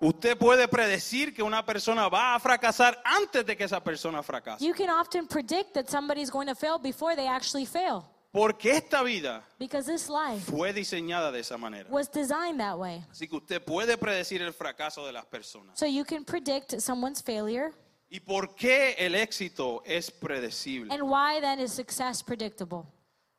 [0.00, 4.64] Usted puede predecir que una persona va a fracasar antes de que esa persona fracase.
[4.64, 9.02] You can often predict that somebody's going to fail before they actually fail Porque esta
[9.02, 11.88] vida because this life fue diseñada de esa manera.
[11.90, 13.02] was designed that way.
[13.10, 15.78] Así que usted puede predecir el fracaso de las personas.
[15.78, 17.72] So you can predict someone's failure.
[18.10, 20.92] ¿Y por qué el éxito es predecible?
[20.92, 22.84] And why then is success predictable?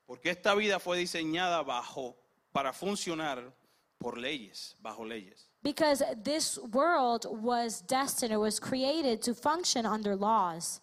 [0.07, 2.17] Porque esta vida fue diseñada bajo
[2.51, 3.53] para funcionar
[3.99, 5.46] por leyes, bajo leyes.
[5.63, 10.81] Because this world was destined or was created to function under laws.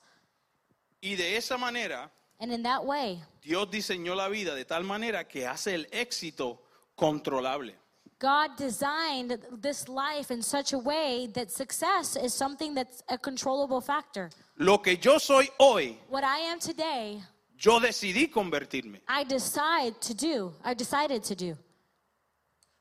[1.02, 2.10] Y de esa manera,
[2.40, 6.58] And in that way, Dios diseñó la vida de tal manera que hace el éxito
[6.96, 7.72] controlable.
[8.18, 13.80] God designed this life in such a way that success is something that's a controllable
[13.80, 14.30] factor.
[14.56, 17.22] Lo que yo soy hoy, What I am today,
[17.58, 19.00] yo decidí convertirme.
[19.08, 20.52] I decide to do.
[20.64, 21.56] I decided to do.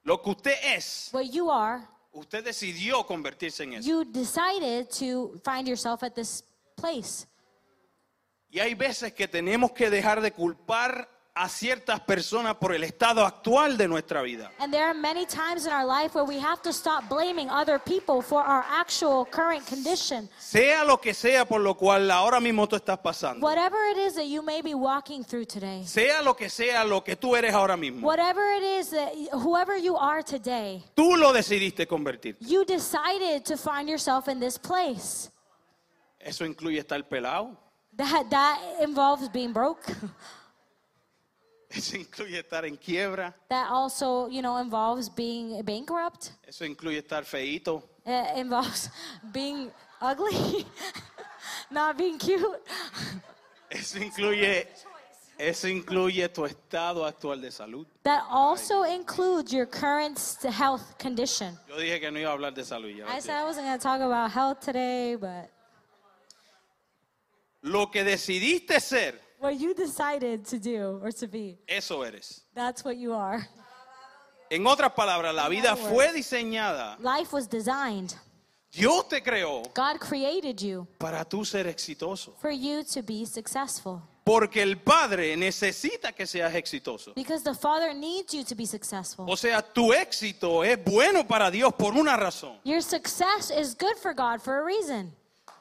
[0.04, 3.88] Lo que usted es, What you are, usted decidió convertirse en eso.
[3.90, 6.44] you decided to find yourself at this
[6.76, 7.26] place.
[8.50, 13.26] Y hay veces que tenemos que dejar de culpar a ciertas personas por el estado
[13.26, 14.52] actual de nuestra vida.
[14.60, 17.80] And there are many times in our life where we have to stop blaming other
[17.80, 20.30] people for our actual current condition.
[20.38, 23.42] Sea lo que sea por lo cual ahora mismo tú estás pasando.
[23.44, 27.02] Whatever it is that you may be walking through today, Sea lo que sea lo
[27.04, 28.06] que tú eres ahora mismo.
[28.06, 32.36] whatever it is that whoever you are today, Tú lo decidiste convertir.
[32.42, 35.32] you decided to find yourself in this place.
[36.20, 37.58] Eso incluye estar pelado.
[37.98, 39.82] That that involves being broke.
[41.78, 43.34] Eso incluye estar en quiebra.
[43.50, 46.32] That also, you know, involves being bankrupt.
[46.48, 47.84] Eso incluye estar feíto.
[48.06, 48.90] It involves
[49.34, 50.66] being ugly,
[51.72, 52.62] not being cute.
[53.72, 54.68] Eso incluye,
[55.40, 57.88] eso incluye tu estado actual de salud.
[58.04, 61.58] That also includes your current health condition.
[61.68, 62.92] Yo dije que no iba a hablar de salud.
[63.08, 65.50] I said I wasn't going to talk about health today, but
[67.64, 72.42] Lo que decidiste ser, what you decided to do or to be, eso eres.
[72.56, 73.46] that's what you are.
[74.50, 78.14] En otras palabras, la vida fue diseñada Life was designed
[78.72, 82.34] Dios te creó God created you para tú ser exitoso.
[82.40, 84.02] for you to be successful.
[84.24, 87.14] Porque el Padre necesita que seas exitoso.
[87.14, 89.26] Because the Father needs you to be successful.
[89.30, 92.58] O sea, tu éxito es bueno para Dios por una razón.
[92.64, 95.12] Your success is good for God for a reason.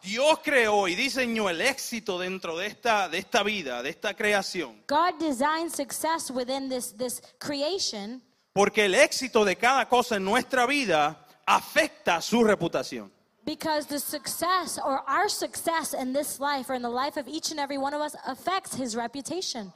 [0.03, 4.83] Dios creó y diseñó el éxito dentro de esta, de esta vida, de esta creación.
[4.89, 8.21] God designed success within this, this creation
[8.53, 13.11] Porque el éxito de cada cosa en nuestra vida afecta su reputación.
[13.45, 17.51] because the success or our success in this life or in the life of each
[17.51, 19.73] and every one of us affects his reputation.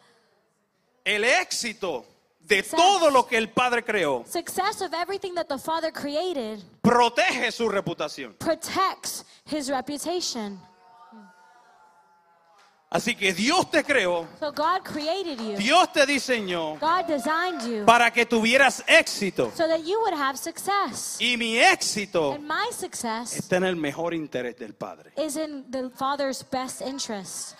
[1.04, 2.04] El éxito
[2.46, 7.50] de todo lo que el Padre creó Success of everything that the Father created protege
[7.50, 8.34] su reputación.
[8.38, 10.58] protects his reputation.
[12.88, 15.56] Así que Dios te creó, So God created you.
[15.56, 19.50] Dios te diseñó God designed you para que tuvieras éxito.
[19.56, 21.18] so that you would have success.
[21.20, 25.10] Y mi éxito And my success está en el mejor interés del Padre.
[25.18, 27.56] is in the Father's best interest.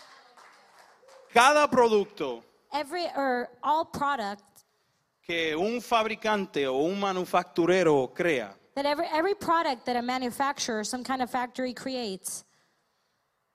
[1.34, 4.42] Cada producto Every or all product
[5.26, 11.02] que un fabricante o un manufacturero crea that every every product that a manufacturer, some
[11.02, 12.44] kind of factory creates,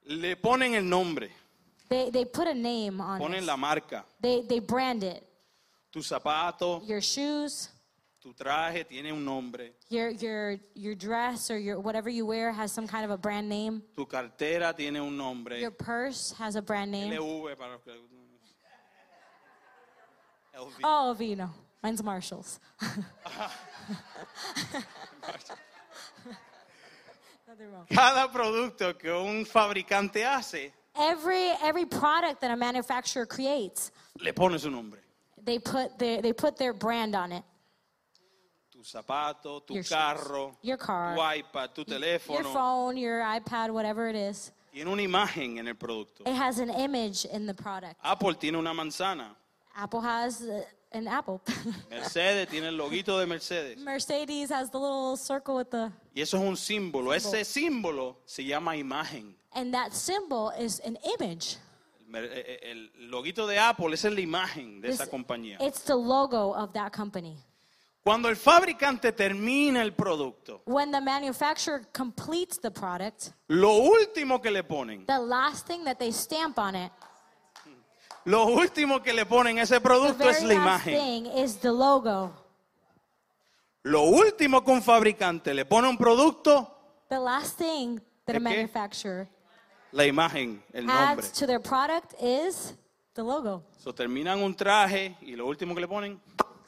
[0.06, 1.30] le ponen el nombre,
[1.90, 3.46] they, they put a name on ponen it.
[3.46, 4.04] la marca.
[4.20, 5.24] They they brand it.
[5.94, 7.70] Tu zapato, Your shoes,
[8.22, 9.74] tu traje tiene un nombre.
[9.90, 13.48] your your your dress or your whatever you wear has some kind of a brand
[13.48, 13.84] name.
[13.96, 15.60] Tu cartera tiene un nombre.
[15.60, 17.14] Your purse has a brand name.
[17.14, 17.92] LV para los que-
[20.62, 20.80] LV.
[20.84, 21.50] Oh, Vino.
[21.84, 22.60] Mine's Marshalls.
[27.94, 34.58] Cada producto que un fabricante hace Every every product that a manufacturer creates, le pone
[34.60, 35.00] su nombre.
[35.44, 37.44] they put their they put their brand on it.
[38.72, 42.54] Tu zapato, tu Your shoes, carro, your car, tu iPad, tu Your teléfono.
[42.54, 44.52] phone, your iPad, whatever it is.
[44.74, 46.24] Tiene una imagen en el producto.
[46.26, 47.96] It has an image in the product.
[48.04, 49.36] Apple tiene una manzana.
[49.76, 51.42] Apple has uh, an apple.
[51.90, 53.78] Mercedes tiene el loguito de Mercedes.
[53.80, 57.14] Mercedes has the little circle with the Y eso es un símbolo.
[57.14, 59.36] Ese símbolo se llama imagen.
[59.54, 61.58] and that symbol is an image.
[62.14, 65.58] El, eh, eh, el loguito de Apple esa es la imagen de esa This- compañía.
[65.62, 67.38] It's the logo of that company.
[68.04, 74.50] Cuando el fabricante termina el producto, When the manufacturer completes the product, lo último que
[74.50, 76.92] le ponen, the last thing that they stamp on it,
[78.26, 81.26] lo último que le ponen a ese producto es la imagen.
[83.84, 86.68] Lo último que un fabricante le pone a un producto,
[87.10, 89.28] The last thing that a manufacturer
[89.92, 91.26] la imagen, el nombre.
[91.26, 92.76] adds to their product is
[93.16, 93.64] the logo.
[93.80, 96.20] So, terminan un traje y lo último que le ponen,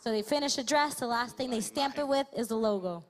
[0.03, 3.03] So they finish a dress, the last thing they stamp it with is the logo.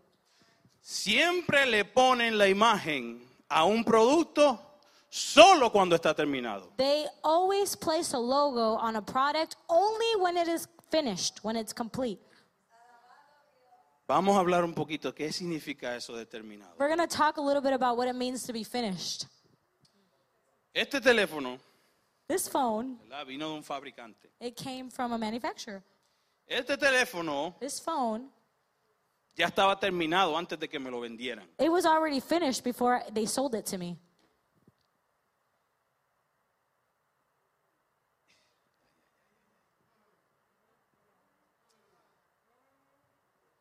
[0.81, 4.59] siempre le ponen la imagen a un producto
[5.13, 6.71] solo cuando está terminado.
[6.75, 11.71] They always place a logo on a product only when it is finished, when it's
[11.71, 12.19] complete.
[14.07, 16.73] Vamos a hablar un poquito qué significa eso de terminado.
[16.79, 19.27] We're going to talk a little bit about what it means to be finished.
[20.73, 21.59] Este teléfono
[22.27, 23.27] This phone, ¿verdad?
[23.27, 24.29] vino de un fabricante.
[24.41, 25.83] it came from a manufacturer.
[26.47, 28.29] Este teléfono This phone,
[29.35, 31.45] ya estaba terminado antes de que me lo vendieran.
[31.59, 33.97] it was already finished before they sold it to me.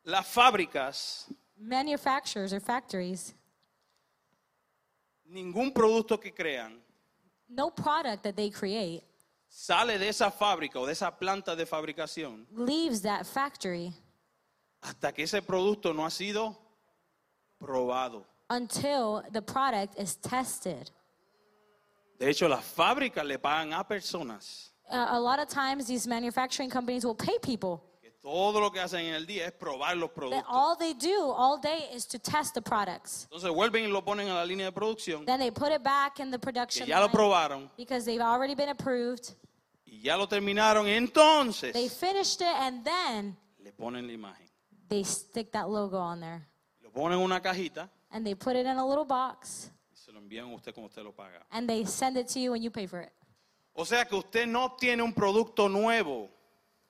[0.05, 1.25] Las fábricas,
[1.57, 3.33] Manufacturers or factories,
[5.29, 6.73] ningún producto que crean
[7.49, 9.03] no product that they create
[9.47, 13.93] sale de esa fábrica o de esa planta de fabricación leaves that factory
[14.81, 16.55] hasta que ese producto no ha sido
[17.59, 18.25] probado.
[18.49, 20.91] until the product is tested.
[22.19, 26.69] De hecho, las fábricas le pagan a personas Uh, a lot of times, these manufacturing
[26.69, 27.81] companies will pay people.
[28.23, 30.45] Todo lo que hacen en el día es probar los That productos.
[30.47, 33.25] all they do all day is to test the products.
[33.25, 36.19] Entonces vuelven y lo ponen a la línea de producción, Then they put it back
[36.19, 39.35] in the que production ya lo line probaron because they've already been approved.
[39.85, 40.87] y ya lo terminaron.
[40.87, 44.47] Entonces They finished it and then le ponen la imagen.
[44.87, 46.47] they stick that logo on there
[46.81, 50.13] Lo ponen en una cajita and they put it in a little box y se
[50.13, 51.43] lo envían a usted como usted lo paga.
[51.51, 53.11] and they send it to you and you pay for it.
[53.75, 56.29] O sea que usted no tiene un producto nuevo.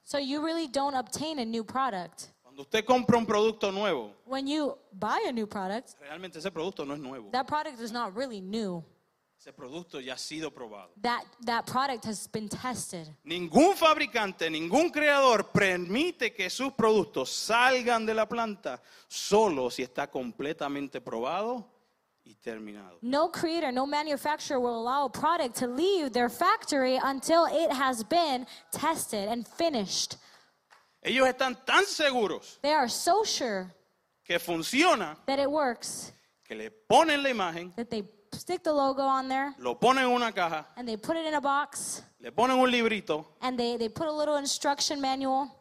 [0.03, 2.29] So you really don't obtain a new product.
[2.43, 6.85] Cuando usted compra un producto nuevo, When you buy a new product, realmente ese producto
[6.85, 7.29] no es nuevo.
[7.31, 8.83] that product is not really new.
[9.39, 10.89] Ese producto ya ha sido probado.
[11.01, 13.07] That that product has been tested.
[13.25, 20.07] Ningún fabricante, ningún creador permite que sus productos salgan de la planta solo si está
[20.09, 21.65] completamente probado
[22.25, 22.97] y terminado.
[23.01, 28.03] No creator, no manufacturer will allow a product to leave their factory until it has
[28.03, 30.17] been tested and finished.
[31.03, 33.73] Ellos están tan seguros They are so sure
[34.25, 36.13] que funciona that it works
[36.47, 40.11] que le ponen la imagen, that they stick the logo on there lo ponen en
[40.15, 43.75] una caja, and they put it in a box le ponen un librito and they,
[43.75, 45.51] they put a little instruction manual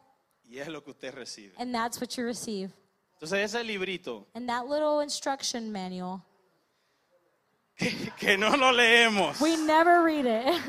[0.49, 1.51] y es lo que usted recibe.
[1.57, 2.71] and that's what you receive.
[3.21, 6.23] Entonces ese librito And that little instruction manual,
[7.77, 10.61] que no lo leemos, we never read it.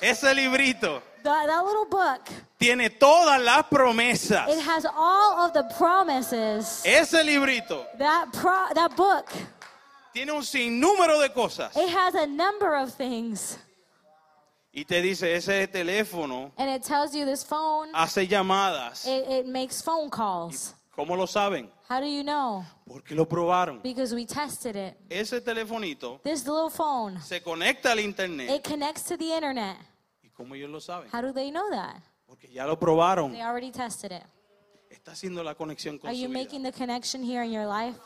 [0.00, 2.20] ese librito that, that little book,
[2.58, 4.60] tiene todas las it promesas.
[4.60, 6.82] has all of the promises.
[6.84, 9.28] Ese librito That, pro, that book,
[10.12, 13.58] tiene un sinnúmero de cosas it has a number of things.
[14.74, 19.06] y te dice ese teléfono And it tells you this phone, hace llamadas.
[19.06, 20.74] it, it makes phone calls.
[20.98, 21.70] ¿Cómo lo saben?
[21.88, 22.64] How do you know?
[22.84, 23.80] Porque lo probaron.
[23.82, 24.96] Because we tested it.
[25.08, 28.50] Ese telefonito This little phone, se conecta al internet.
[28.50, 29.76] it connects to the internet.
[30.24, 31.08] ¿Y cómo ellos lo saben?
[31.12, 32.02] How do they know that?
[32.26, 33.30] Porque ya lo probaron.
[33.30, 34.24] They already tested it.
[34.90, 36.40] Está haciendo la conexión con Are su you vida.
[36.40, 37.96] making the connection here in your life?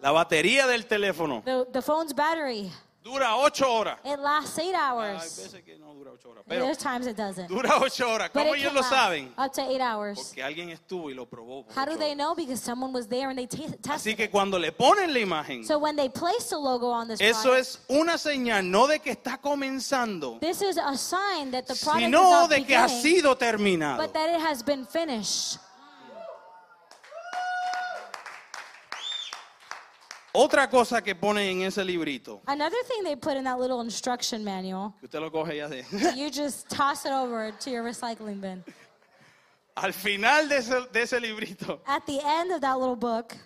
[0.00, 2.70] La batería del teléfono The, the phone's battery,
[3.04, 3.98] dura ocho horas.
[4.04, 5.22] it lasts eight Hay hours.
[5.36, 7.48] veces que no dura ocho horas, pero There's times it doesn't.
[7.48, 8.30] dura ocho horas.
[8.32, 9.32] But ¿Cómo it ellos can lo last saben?
[9.36, 10.18] up to eight hours.
[10.18, 11.64] Porque alguien estuvo y lo probó.
[11.66, 12.16] por How do ocho they horas.
[12.16, 12.34] know?
[12.34, 14.30] Because someone was there and they t- Así tested que it.
[14.30, 17.60] cuando le ponen la imagen, So when they place the logo on this eso product,
[17.60, 22.00] es una señal no de que está comenzando, this is a sign that the product
[22.02, 23.98] is sino not de que ha beginning, sido terminado.
[23.98, 25.58] but that it has been finished.
[30.36, 34.42] Otra cosa que ponen en ese librito, Another thing they put in that little instruction
[34.42, 35.84] manual, que usted lo coge ya de...
[36.16, 38.64] you just toss it over to your recycling bin.
[39.76, 43.36] Al final de ese, de ese librito, At the end of that little book,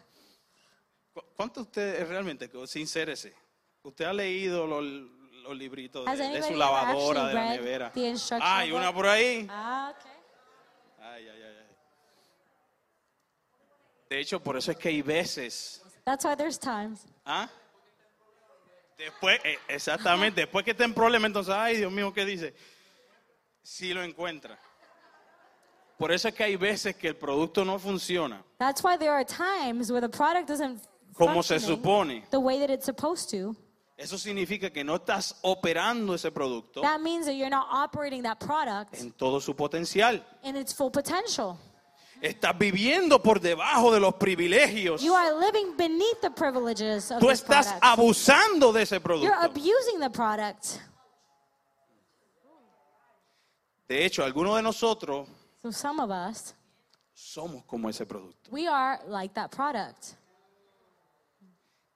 [1.12, 3.34] ¿cu- ¿cuánto usted realmente, sincérese,
[3.82, 7.92] usted ha leído los, los libritos de, de su lavadora, de la nevera?
[8.40, 9.46] Ah, hay una por ahí.
[9.50, 10.12] ah, okay.
[11.00, 11.66] Ay, ay, ay, ay.
[14.08, 15.82] De hecho, por eso es que hay veces...
[16.08, 17.04] That's why there's times.
[17.26, 17.50] ¿Ah?
[18.96, 22.54] Después, eh, exactamente, después que está en problema, entonces, ay, Dios mío, ¿qué dice?
[23.62, 24.58] Si lo encuentra.
[25.98, 29.24] Por eso es que hay veces que el producto no funciona That's why there are
[29.24, 30.80] times where the product isn't
[31.14, 32.24] como se supone.
[32.30, 33.54] the way that it's supposed to.
[33.98, 38.38] Eso significa que no estás operando ese producto That means that you're not operating that
[38.40, 40.24] product en todo su potencial.
[40.44, 41.58] in its full potential.
[42.20, 45.00] Estás viviendo por debajo de los privilegios.
[45.02, 47.84] You are living beneath the privileges of Tú this estás product.
[47.84, 49.40] abusando de ese You're producto.
[49.44, 50.80] abusing the product.
[53.88, 55.28] De hecho, algunos de nosotros
[55.62, 56.54] So some of us,
[57.14, 58.50] somos como ese producto.
[58.50, 60.14] we are like that product.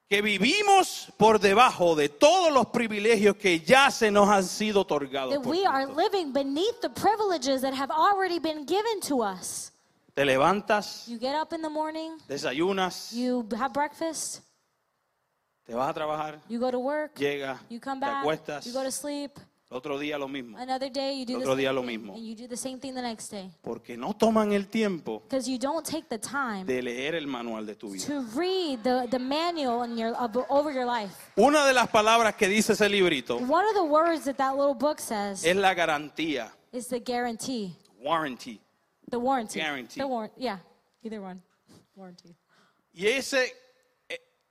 [0.08, 5.34] que vivimos por debajo de todos los privilegios que ya se nos han sido otorgados.
[5.34, 6.00] That por we are Cristo.
[6.02, 9.71] living beneath the privileges that have already been given to us.
[10.14, 14.42] Te levantas, You get up in the morning, desayunas, you have breakfast,
[15.66, 18.74] te vas a trabajar, you go to work, llegas, you come te back, acuestas, you
[18.74, 19.30] go to sleep.
[19.70, 20.58] otro día lo mismo.
[20.58, 22.12] Another day, you do the Otro same día lo thing, mismo.
[22.14, 23.50] and you do the same thing the next day.
[23.62, 27.64] Porque no toman el tiempo Because you don't take the time de leer el manual
[27.64, 28.04] de tu vida.
[28.04, 30.14] to read the, the manual in your,
[30.50, 31.14] over your life.
[31.38, 34.74] Una de las palabras que dice ese librito One of the words that that little
[34.74, 38.60] book says es la garantía, is the guarantee, warranty.
[39.12, 39.60] The warranty.
[39.60, 40.00] Guarantee.
[40.00, 40.58] The warrant, yeah,
[41.04, 41.40] either one.
[41.94, 42.34] Warranty.
[42.94, 43.52] Y ese,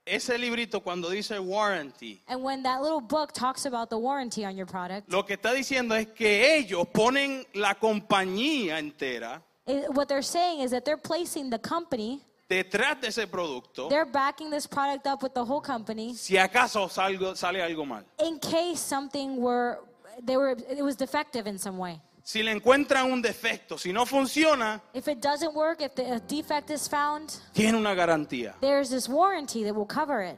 [0.06, 4.56] ese librito cuando dice warranty, And when that little book talks about the warranty on
[4.56, 10.08] your product, lo que está diciendo es que ellos ponen la compañía entera it, what
[10.08, 14.68] they're saying is that they're placing the company, detrás de ese producto they're backing this
[14.68, 18.04] product up with the whole company si acaso salgo- sale algo mal.
[18.24, 19.80] in case something were
[20.24, 22.00] they were it was defective in some way.
[22.24, 26.20] Si le encuentran un defecto, si no funciona, If it doesn't work, if the a
[26.20, 28.54] defect is found, tiene una garantía.
[28.62, 30.38] there's this warranty that will cover it.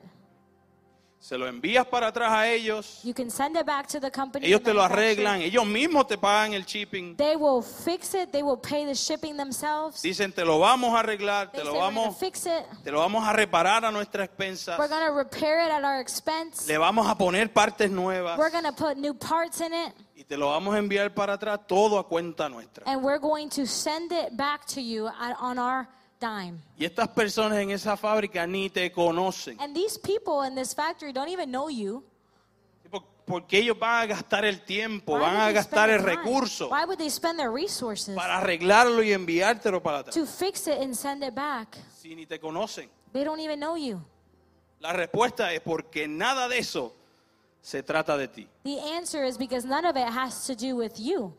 [1.20, 4.46] Se lo envías para atrás a ellos, You can send it back to the company.
[4.46, 7.16] ellos te lo arreglan, ellos mismos te pagan el shipping.
[7.16, 8.32] They will fix it.
[8.34, 10.02] They will pay the shipping themselves.
[10.02, 12.66] Dicen, te lo vamos a arreglar, They te say lo we're gonna vamos, fix it.
[12.84, 16.68] te lo vamos a reparar a nuestra expensa, We're gonna repair it at our expense.
[16.68, 19.94] le vamos a poner partes nuevas We're gonna put new parts in it,
[20.24, 22.86] y te lo vamos a enviar para atrás todo a cuenta nuestra.
[22.88, 25.86] and we're going to send it back to you at, on our
[26.22, 26.60] dime.
[26.78, 31.12] Y estas personas en esa fábrica ni te conocen, And these people in this factory
[31.12, 32.04] don't even know you.
[32.90, 35.92] por- porque ellos van a gastar el tiempo, Why van would a they gastar spend
[35.92, 36.24] el the time?
[36.24, 40.16] recurso Why would they spend their resources para arreglarlo y enviártelo para atrás.
[40.16, 41.76] to fix it and send it back?
[41.98, 42.90] Si ni te conocen.
[43.12, 44.02] They don't even know you.
[44.80, 46.94] La respuesta es porque nada de eso
[47.64, 48.48] se trata de ti.
[48.64, 51.34] The answer is because none of it has to do with you.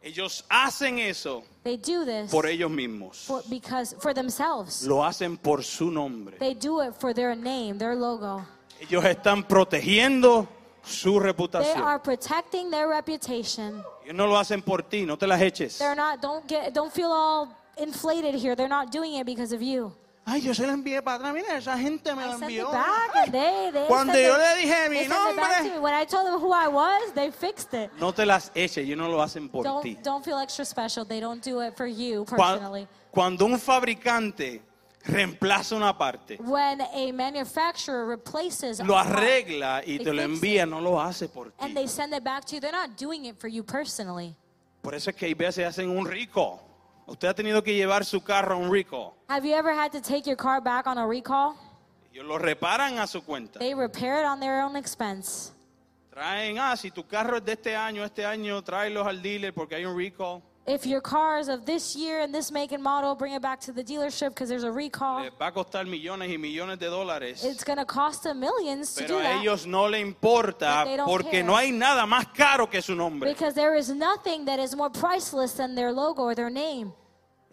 [0.00, 3.24] Ellos hacen eso They do this por ellos mismos.
[3.26, 4.86] for, because for themselves.
[4.86, 6.36] Lo hacen por su nombre.
[6.38, 8.44] They do it for their name, their logo.
[8.80, 10.46] Ellos están protegiendo
[10.84, 11.78] su They reputación.
[11.82, 13.82] are protecting their reputation.
[14.04, 15.78] Ellos no lo hacen por ti, no te las eches.
[15.78, 18.54] They're not don't get don't feel all inflated here.
[18.54, 19.92] They're not doing it because of you.
[20.30, 21.32] Ay, yo se la envié para atrás.
[21.34, 22.70] Mira, esa gente me I la it envió.
[22.74, 26.38] and they, they Cuando yo it- le dije mi it nombre, When I told them
[26.38, 27.90] who I was, they fixed it.
[27.98, 28.78] no te las eches.
[28.84, 29.94] Ellos no lo hacen por ti.
[29.94, 31.06] Don't don't feel extra special.
[31.06, 32.86] They don't do it for you personally.
[33.10, 34.60] Cuando un fabricante
[35.06, 41.00] reemplaza una parte, When a manufacturer replaces lo arregla y te lo envía, no lo
[41.00, 41.74] hace por and ti.
[41.74, 44.36] they send it back to you, they're not doing it for you personally.
[44.82, 46.60] Por eso es que hay veces hacen un rico.
[47.08, 49.16] Usted ha tenido que llevar su carro a un rico.
[49.28, 51.56] Have you ever had to take your car back on a recall?
[52.12, 53.58] Ellos lo reparan a su cuenta.
[53.58, 55.52] They repair it on their own expense.
[56.10, 59.76] Traen, ah, si tu carro es de este año, este año, tráelos al dealer porque
[59.76, 60.42] hay un recall.
[60.68, 63.58] If your car is of this year and this make and model, bring it back
[63.60, 65.22] to the dealership because there's a recall.
[65.22, 67.42] Les va a costar millones y millones de dólares.
[67.42, 70.84] It's going to cost them millions to Pero do a that ellos no le importa
[70.84, 71.42] But they don't porque care.
[71.42, 73.30] no hay nada más caro que su nombre.
[73.32, 76.92] because there is nothing that is more priceless than their logo or their name.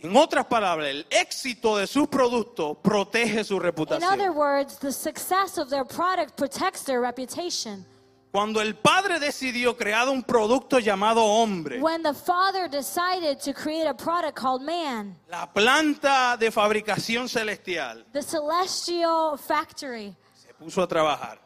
[0.04, 5.58] En otras palabras, el éxito de sus productos protege su In other words, the success
[5.58, 7.86] of their product protects their reputation.
[8.36, 13.88] Cuando el padre decidió crear un producto llamado hombre, When the father decided to create
[13.88, 20.88] a product called man, la planta de fabricación celestial the celestial factory se puso a
[20.88, 21.40] trabajar.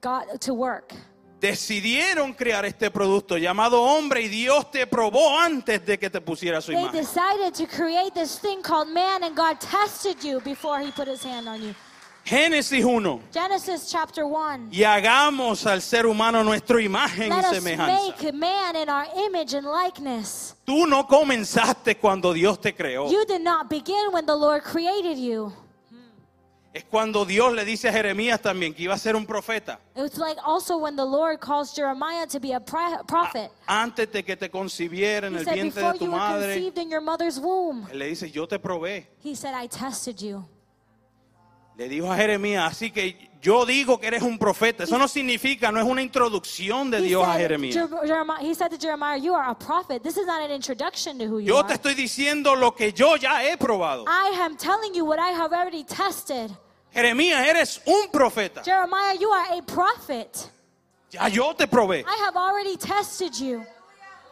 [0.00, 0.92] got to work.
[1.38, 6.60] Decidieron crear este producto llamado hombre y Dios te probó antes de que te pusiera
[6.60, 7.00] su They imagen.
[7.00, 11.22] decided to create this thing called man, and God tested you before He put His
[11.24, 11.74] hand on you.
[12.24, 13.20] Génesis 1.
[13.32, 14.70] Genesis chapter 1.
[14.72, 18.16] Y hagamos al ser humano nuestra imagen Let y us semejanza.
[18.16, 20.56] make man in our image and likeness.
[20.64, 23.10] Tú no comenzaste cuando Dios te creó.
[23.10, 25.52] You did not begin when the Lord created you.
[26.72, 29.78] Es cuando Dios le dice a Jeremías también que iba a ser un profeta.
[29.94, 33.50] It's like also when the Lord calls Jeremiah to be a prophet.
[33.68, 36.90] Antes de que te concibiera en He el said, vientre de tu madre, conceived in
[36.90, 39.06] your mother's womb, Él le dice, yo te probé.
[39.22, 40.44] He said, I tested you.
[41.76, 44.84] Le dijo a Jeremías, así que yo digo que eres un profeta.
[44.84, 47.74] Eso no significa, no es una introducción de Dios a Jeremías.
[47.76, 50.02] Jer- Jeremiah, he said to Jeremiah, You are a prophet.
[50.02, 51.66] This is not an introduction to who you Yo are.
[51.66, 54.04] te estoy diciendo lo que yo ya he probado.
[54.06, 56.50] I am telling you what I have already tested.
[56.92, 58.62] Jeremías, eres un profeta.
[58.64, 60.48] Jeremiah, you are a prophet.
[61.10, 62.04] Ya yo te probé.
[62.06, 63.64] I have already tested you.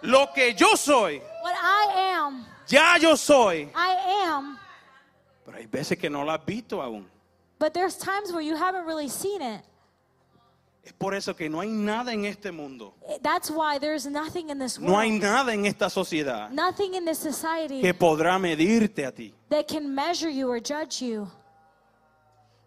[0.02, 3.68] Lo que yo soy, What I am, ya yo soy.
[3.74, 4.58] I am.
[5.44, 7.04] Pero hay veces que no lo has visto aún.
[7.62, 9.60] But there's times where you haven't really seen it.
[10.84, 12.92] Es por eso que no hay nada en este mundo,
[13.22, 17.04] That's why there's nothing in this no hay world, nada en esta sociedad nothing in
[17.04, 19.32] this society que podrá medirte a ti.
[19.48, 21.30] that can measure you or judge you.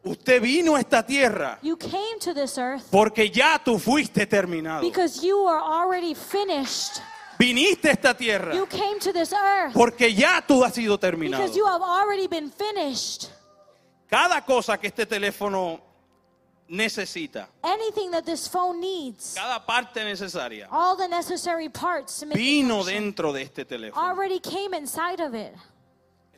[0.06, 4.80] Usted vino a esta tierra You came to this earth porque ya tú fuiste terminado.
[4.80, 7.02] because you are already finished.
[7.38, 11.42] Viniste a esta tierra You came to this earth porque ya tú has sido terminado.
[11.44, 13.35] because you have already been finished.
[14.10, 15.80] Cada cosa que este teléfono
[16.68, 22.36] necesita, Anything that this phone needs, cada parte necesaria, all the necessary parts to make
[22.36, 23.98] it vino dentro de este teléfono.
[23.98, 25.54] already came inside of it.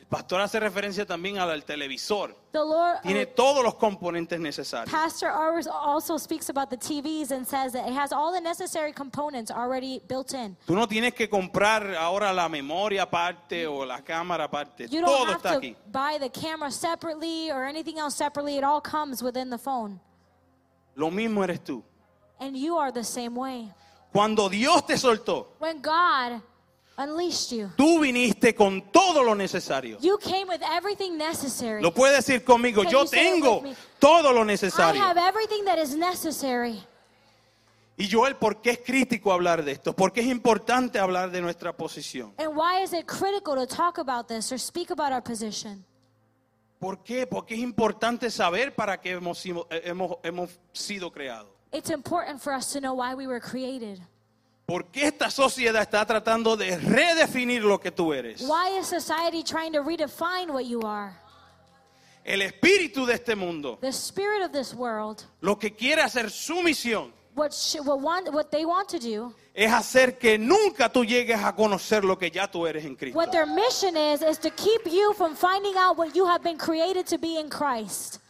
[0.08, 2.34] Pastor hace referencia también al televisor.
[2.52, 4.90] The Lord, Tiene uh, todos los componentes necesarios.
[4.90, 9.50] Pastor also speaks about the TVs and says that it has all the necessary components
[9.50, 10.56] already built in.
[10.66, 14.88] Tú no tienes que comprar ahora la memoria aparte o la cámara aparte.
[14.88, 15.76] You don't Todo have está to aquí.
[15.92, 18.56] buy the camera separately or anything else separately.
[18.56, 20.00] It all comes within the phone.
[20.96, 21.82] Lo mismo eres tú.
[22.40, 23.70] And you are the same way.
[24.10, 26.40] Cuando Dios te soltó, When God
[26.98, 29.98] unleashed you, tú viniste con todo lo necesario.
[30.00, 31.80] you came with everything necessary.
[31.82, 33.76] Lo puedes decir conmigo, Can yo you say it tengo with me?
[34.00, 35.00] todo lo I necesario.
[35.00, 36.82] have everything that is necessary.
[38.00, 39.92] Y Joel, ¿por qué es crítico hablar de esto?
[39.92, 42.32] ¿Por qué es importante hablar de nuestra posición?
[42.38, 45.84] And why is it critical to talk about this or speak about our position?
[46.78, 47.26] ¿Por qué?
[47.26, 51.50] Porque es importante saber para qué hemos, sido- eh, hemos, hemos sido creados.
[51.72, 54.00] It's important for us to know why we were created.
[54.68, 58.42] ¿Por qué esta sociedad está tratando de redefinir lo que tú eres?
[58.42, 61.14] Why is society trying to redefine what you are?
[62.22, 66.60] El espíritu de este mundo The spirit of this world, lo que quiere hacer su
[66.60, 71.42] misión what, what, want, what they want to do, es hacer que nunca tú llegues
[71.42, 73.16] a conocer lo que ya tú eres en Cristo.
[73.16, 76.58] what their mission is, is to keep you from finding out what you have been
[76.58, 78.20] created to be in Christ.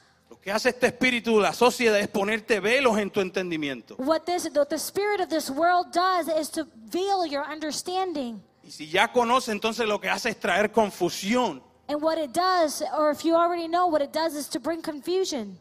[0.49, 3.97] Que hace este espíritu de la sociedad es ponerte velos en tu entendimiento.
[3.99, 8.41] What this what the spirit of this world does is to veil your understanding.
[8.65, 11.63] Y si ya conoce, entonces lo que hace es traer confusión.
[11.87, 14.81] And what it does, or if you already know, what it does is to bring
[14.81, 15.59] confusion.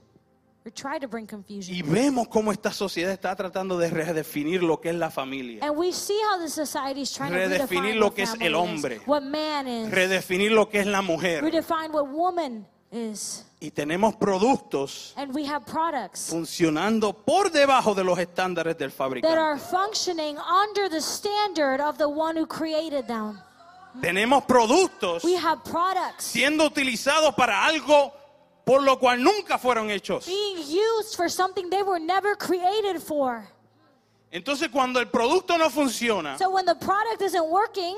[0.66, 1.76] Or try to bring confusion.
[1.76, 5.66] Y vemos cómo esta sociedad está tratando de redefinir lo que es la familia.
[5.66, 8.34] And we see how the society is trying to Redefinir redefine lo what que es
[8.40, 9.02] el hombre.
[9.06, 11.44] what man is, Redefinir lo que es la mujer.
[11.44, 13.44] redefine what woman is.
[13.60, 18.98] Y tenemos productos And we have products funcionando por debajo de los estándares del that
[18.98, 19.38] fabricante.
[19.38, 23.40] are functioning under the standard of the one who created them.
[24.02, 28.14] Tenemos productos We have products siendo utilizados para algo
[28.64, 30.28] por lo cual nunca fueron hechos.
[30.28, 33.48] being used for something they were never created for.
[34.32, 37.98] Entonces cuando el producto no funciona, So when the product isn't working,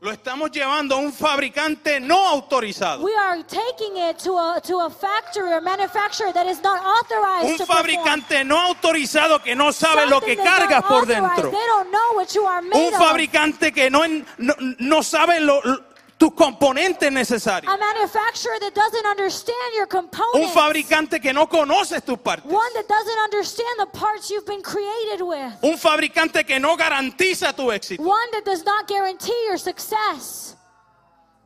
[0.00, 3.02] lo estamos llevando a un fabricante no autorizado.
[3.02, 7.50] we are taking it to a to a factory or manufacturer that is not authorized
[7.50, 7.78] Un to perform.
[7.78, 11.50] fabricante no autorizado que no sabe lo que Something that's cargas not por dentro.
[11.50, 13.00] They don't know what you are Un made of.
[13.00, 14.02] fabricante que no,
[14.38, 15.80] no, no sabe lo- lo-
[16.18, 17.72] tus componentes necesarios.
[17.72, 20.52] A manufacturer that doesn't understand your Un components.
[20.52, 22.44] fabricante que no conoce tus partes.
[22.50, 25.52] One that doesn't understand the parts you've been created with.
[25.62, 28.02] Un fabricante que no garantiza tu éxito.
[28.02, 30.56] One that does not guarantee your success.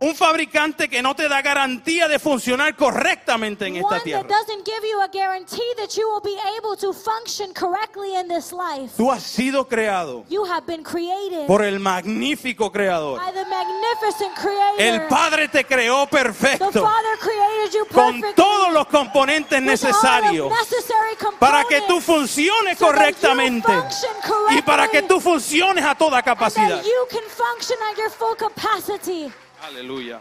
[0.03, 4.23] Un fabricante que no te da garantía de funcionar correctamente en esta One that tierra.
[4.29, 8.53] doesn't give you a guarantee that you will be able to function correctly in this
[8.53, 8.93] life.
[8.97, 13.19] Tú has sido creado You have been created por el magnífico creador.
[13.21, 14.81] by the magnificent creator.
[14.81, 19.69] El Padre te creó the perfecto Father created you con perfectly todos los componentes with
[19.69, 24.11] all necesarios the necessary para que tú components funciones so that you correctamente function
[24.51, 26.69] y para que correctly tú funciones a toda and capacidad.
[26.83, 29.33] that you can function at your full capacity.
[29.63, 30.21] Aleluya.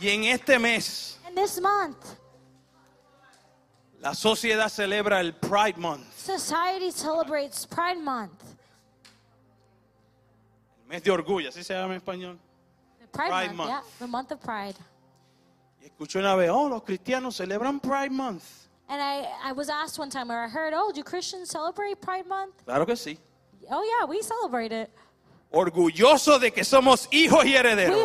[0.00, 1.96] Y en este mes And this month,
[4.00, 8.42] la sociedad celebra el Pride Month, society celebrates Pride Month.
[10.82, 12.38] el mes de orgullo, así se llama en español.
[13.12, 13.70] Pride, Pride month, Month.
[13.70, 14.76] yeah, the month of Pride.
[15.82, 18.44] Y escuché una vez, oh, los cristianos celebran Pride Month.
[18.88, 22.26] And I, I was asked one time, or I heard, oh, do Christians celebrate Pride
[22.26, 22.64] Month?
[22.64, 23.18] Claro que sí.
[23.70, 24.90] Oh, yeah, we celebrate it.
[25.50, 27.98] Orgullosos de que somos hijos y herederos.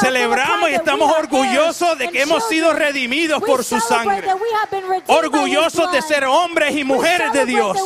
[0.00, 4.28] Celebramos y estamos orgullosos de que hemos sido redimidos por su sangre.
[5.08, 7.76] Orgullosos de ser hombres y mujeres de Dios.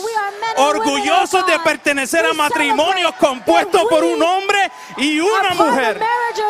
[0.56, 5.98] Orgullosos de pertenecer a matrimonios compuestos por un hombre y una mujer.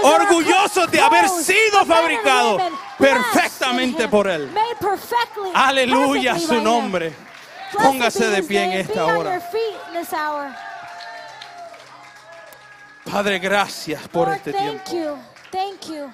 [0.02, 2.62] Orgullosos de haber sido fabricados
[2.98, 4.52] perfectamente por Él.
[5.54, 7.12] Aleluya su nombre.
[7.80, 9.40] Póngase de pie en esta hora.
[13.10, 14.92] Padre, gracias por Lord, este thank tiempo.
[14.92, 15.18] you.
[15.50, 16.12] Thank you.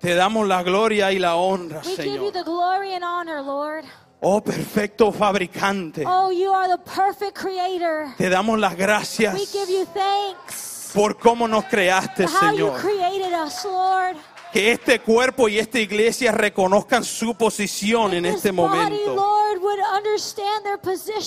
[0.00, 2.32] Te damos la gloria y la honra, We give you Señor.
[2.32, 3.84] the glory and honor, Lord.
[4.20, 6.04] Oh, perfecto fabricante.
[6.06, 8.14] Oh, you are the perfect creator.
[8.16, 12.66] Te damos las We gracias give you thanks por cómo nos creaste, for how you
[12.68, 12.80] Señor.
[12.80, 14.16] created us, Lord.
[14.52, 19.16] Que este cuerpo y esta iglesia reconozcan su posición en este momento.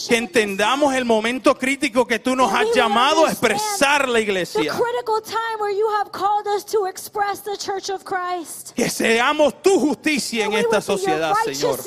[0.08, 4.74] Que entendamos el momento crítico que tú nos has llamado a expresar la iglesia.
[8.76, 11.80] Que seamos tu justicia en esta sociedad, Señor.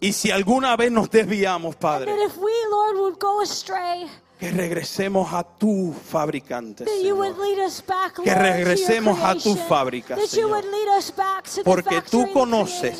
[0.00, 2.12] Y si alguna vez nos desviamos, Padre,
[4.44, 7.46] que regresemos a tu fabricante, that you would Señor.
[7.56, 10.62] lead us back, Lord, Que regresemos a tu fábrica, Señor.
[11.64, 12.98] Porque tú conoces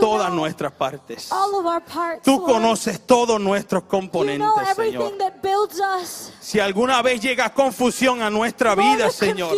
[0.00, 1.30] todas nuestras partes.
[1.30, 5.18] all of our parts, Tú conoces todos nuestros componentes, Señor.
[5.18, 6.32] that builds us.
[6.40, 9.54] Si alguna vez llega confusión a nuestra vida, Señor,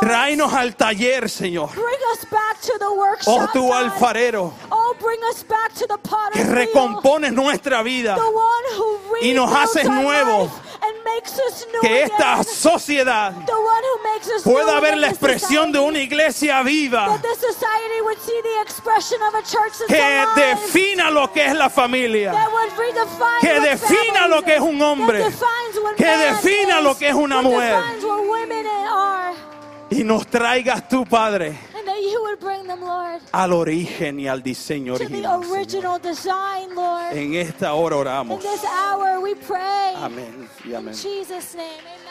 [0.00, 1.70] tráenos al taller, Señor.
[1.74, 2.84] bring us back to the
[3.26, 8.16] Oh, tu alfarero, Oh, bring us back to the potter's que recompones nuestra vida.
[9.22, 10.50] Y nos haces nuevos.
[11.80, 13.32] Que esta sociedad
[14.42, 17.20] pueda ver la expresión de una iglesia viva.
[19.88, 22.32] Que defina lo que es la familia,
[23.40, 25.24] que defina lo que es un hombre,
[25.96, 27.76] que defina lo que es una mujer.
[29.90, 31.56] y nos traigas tú, Padre,
[31.94, 35.98] and that you would bring them, Lord, al origen y al diseño to the original.
[35.98, 37.16] Design, Lord.
[37.16, 38.42] En esta hora In oramos.
[38.42, 39.94] this hour we pray.
[39.96, 40.94] Amén y amén.
[40.94, 42.03] Jesus' name, amen.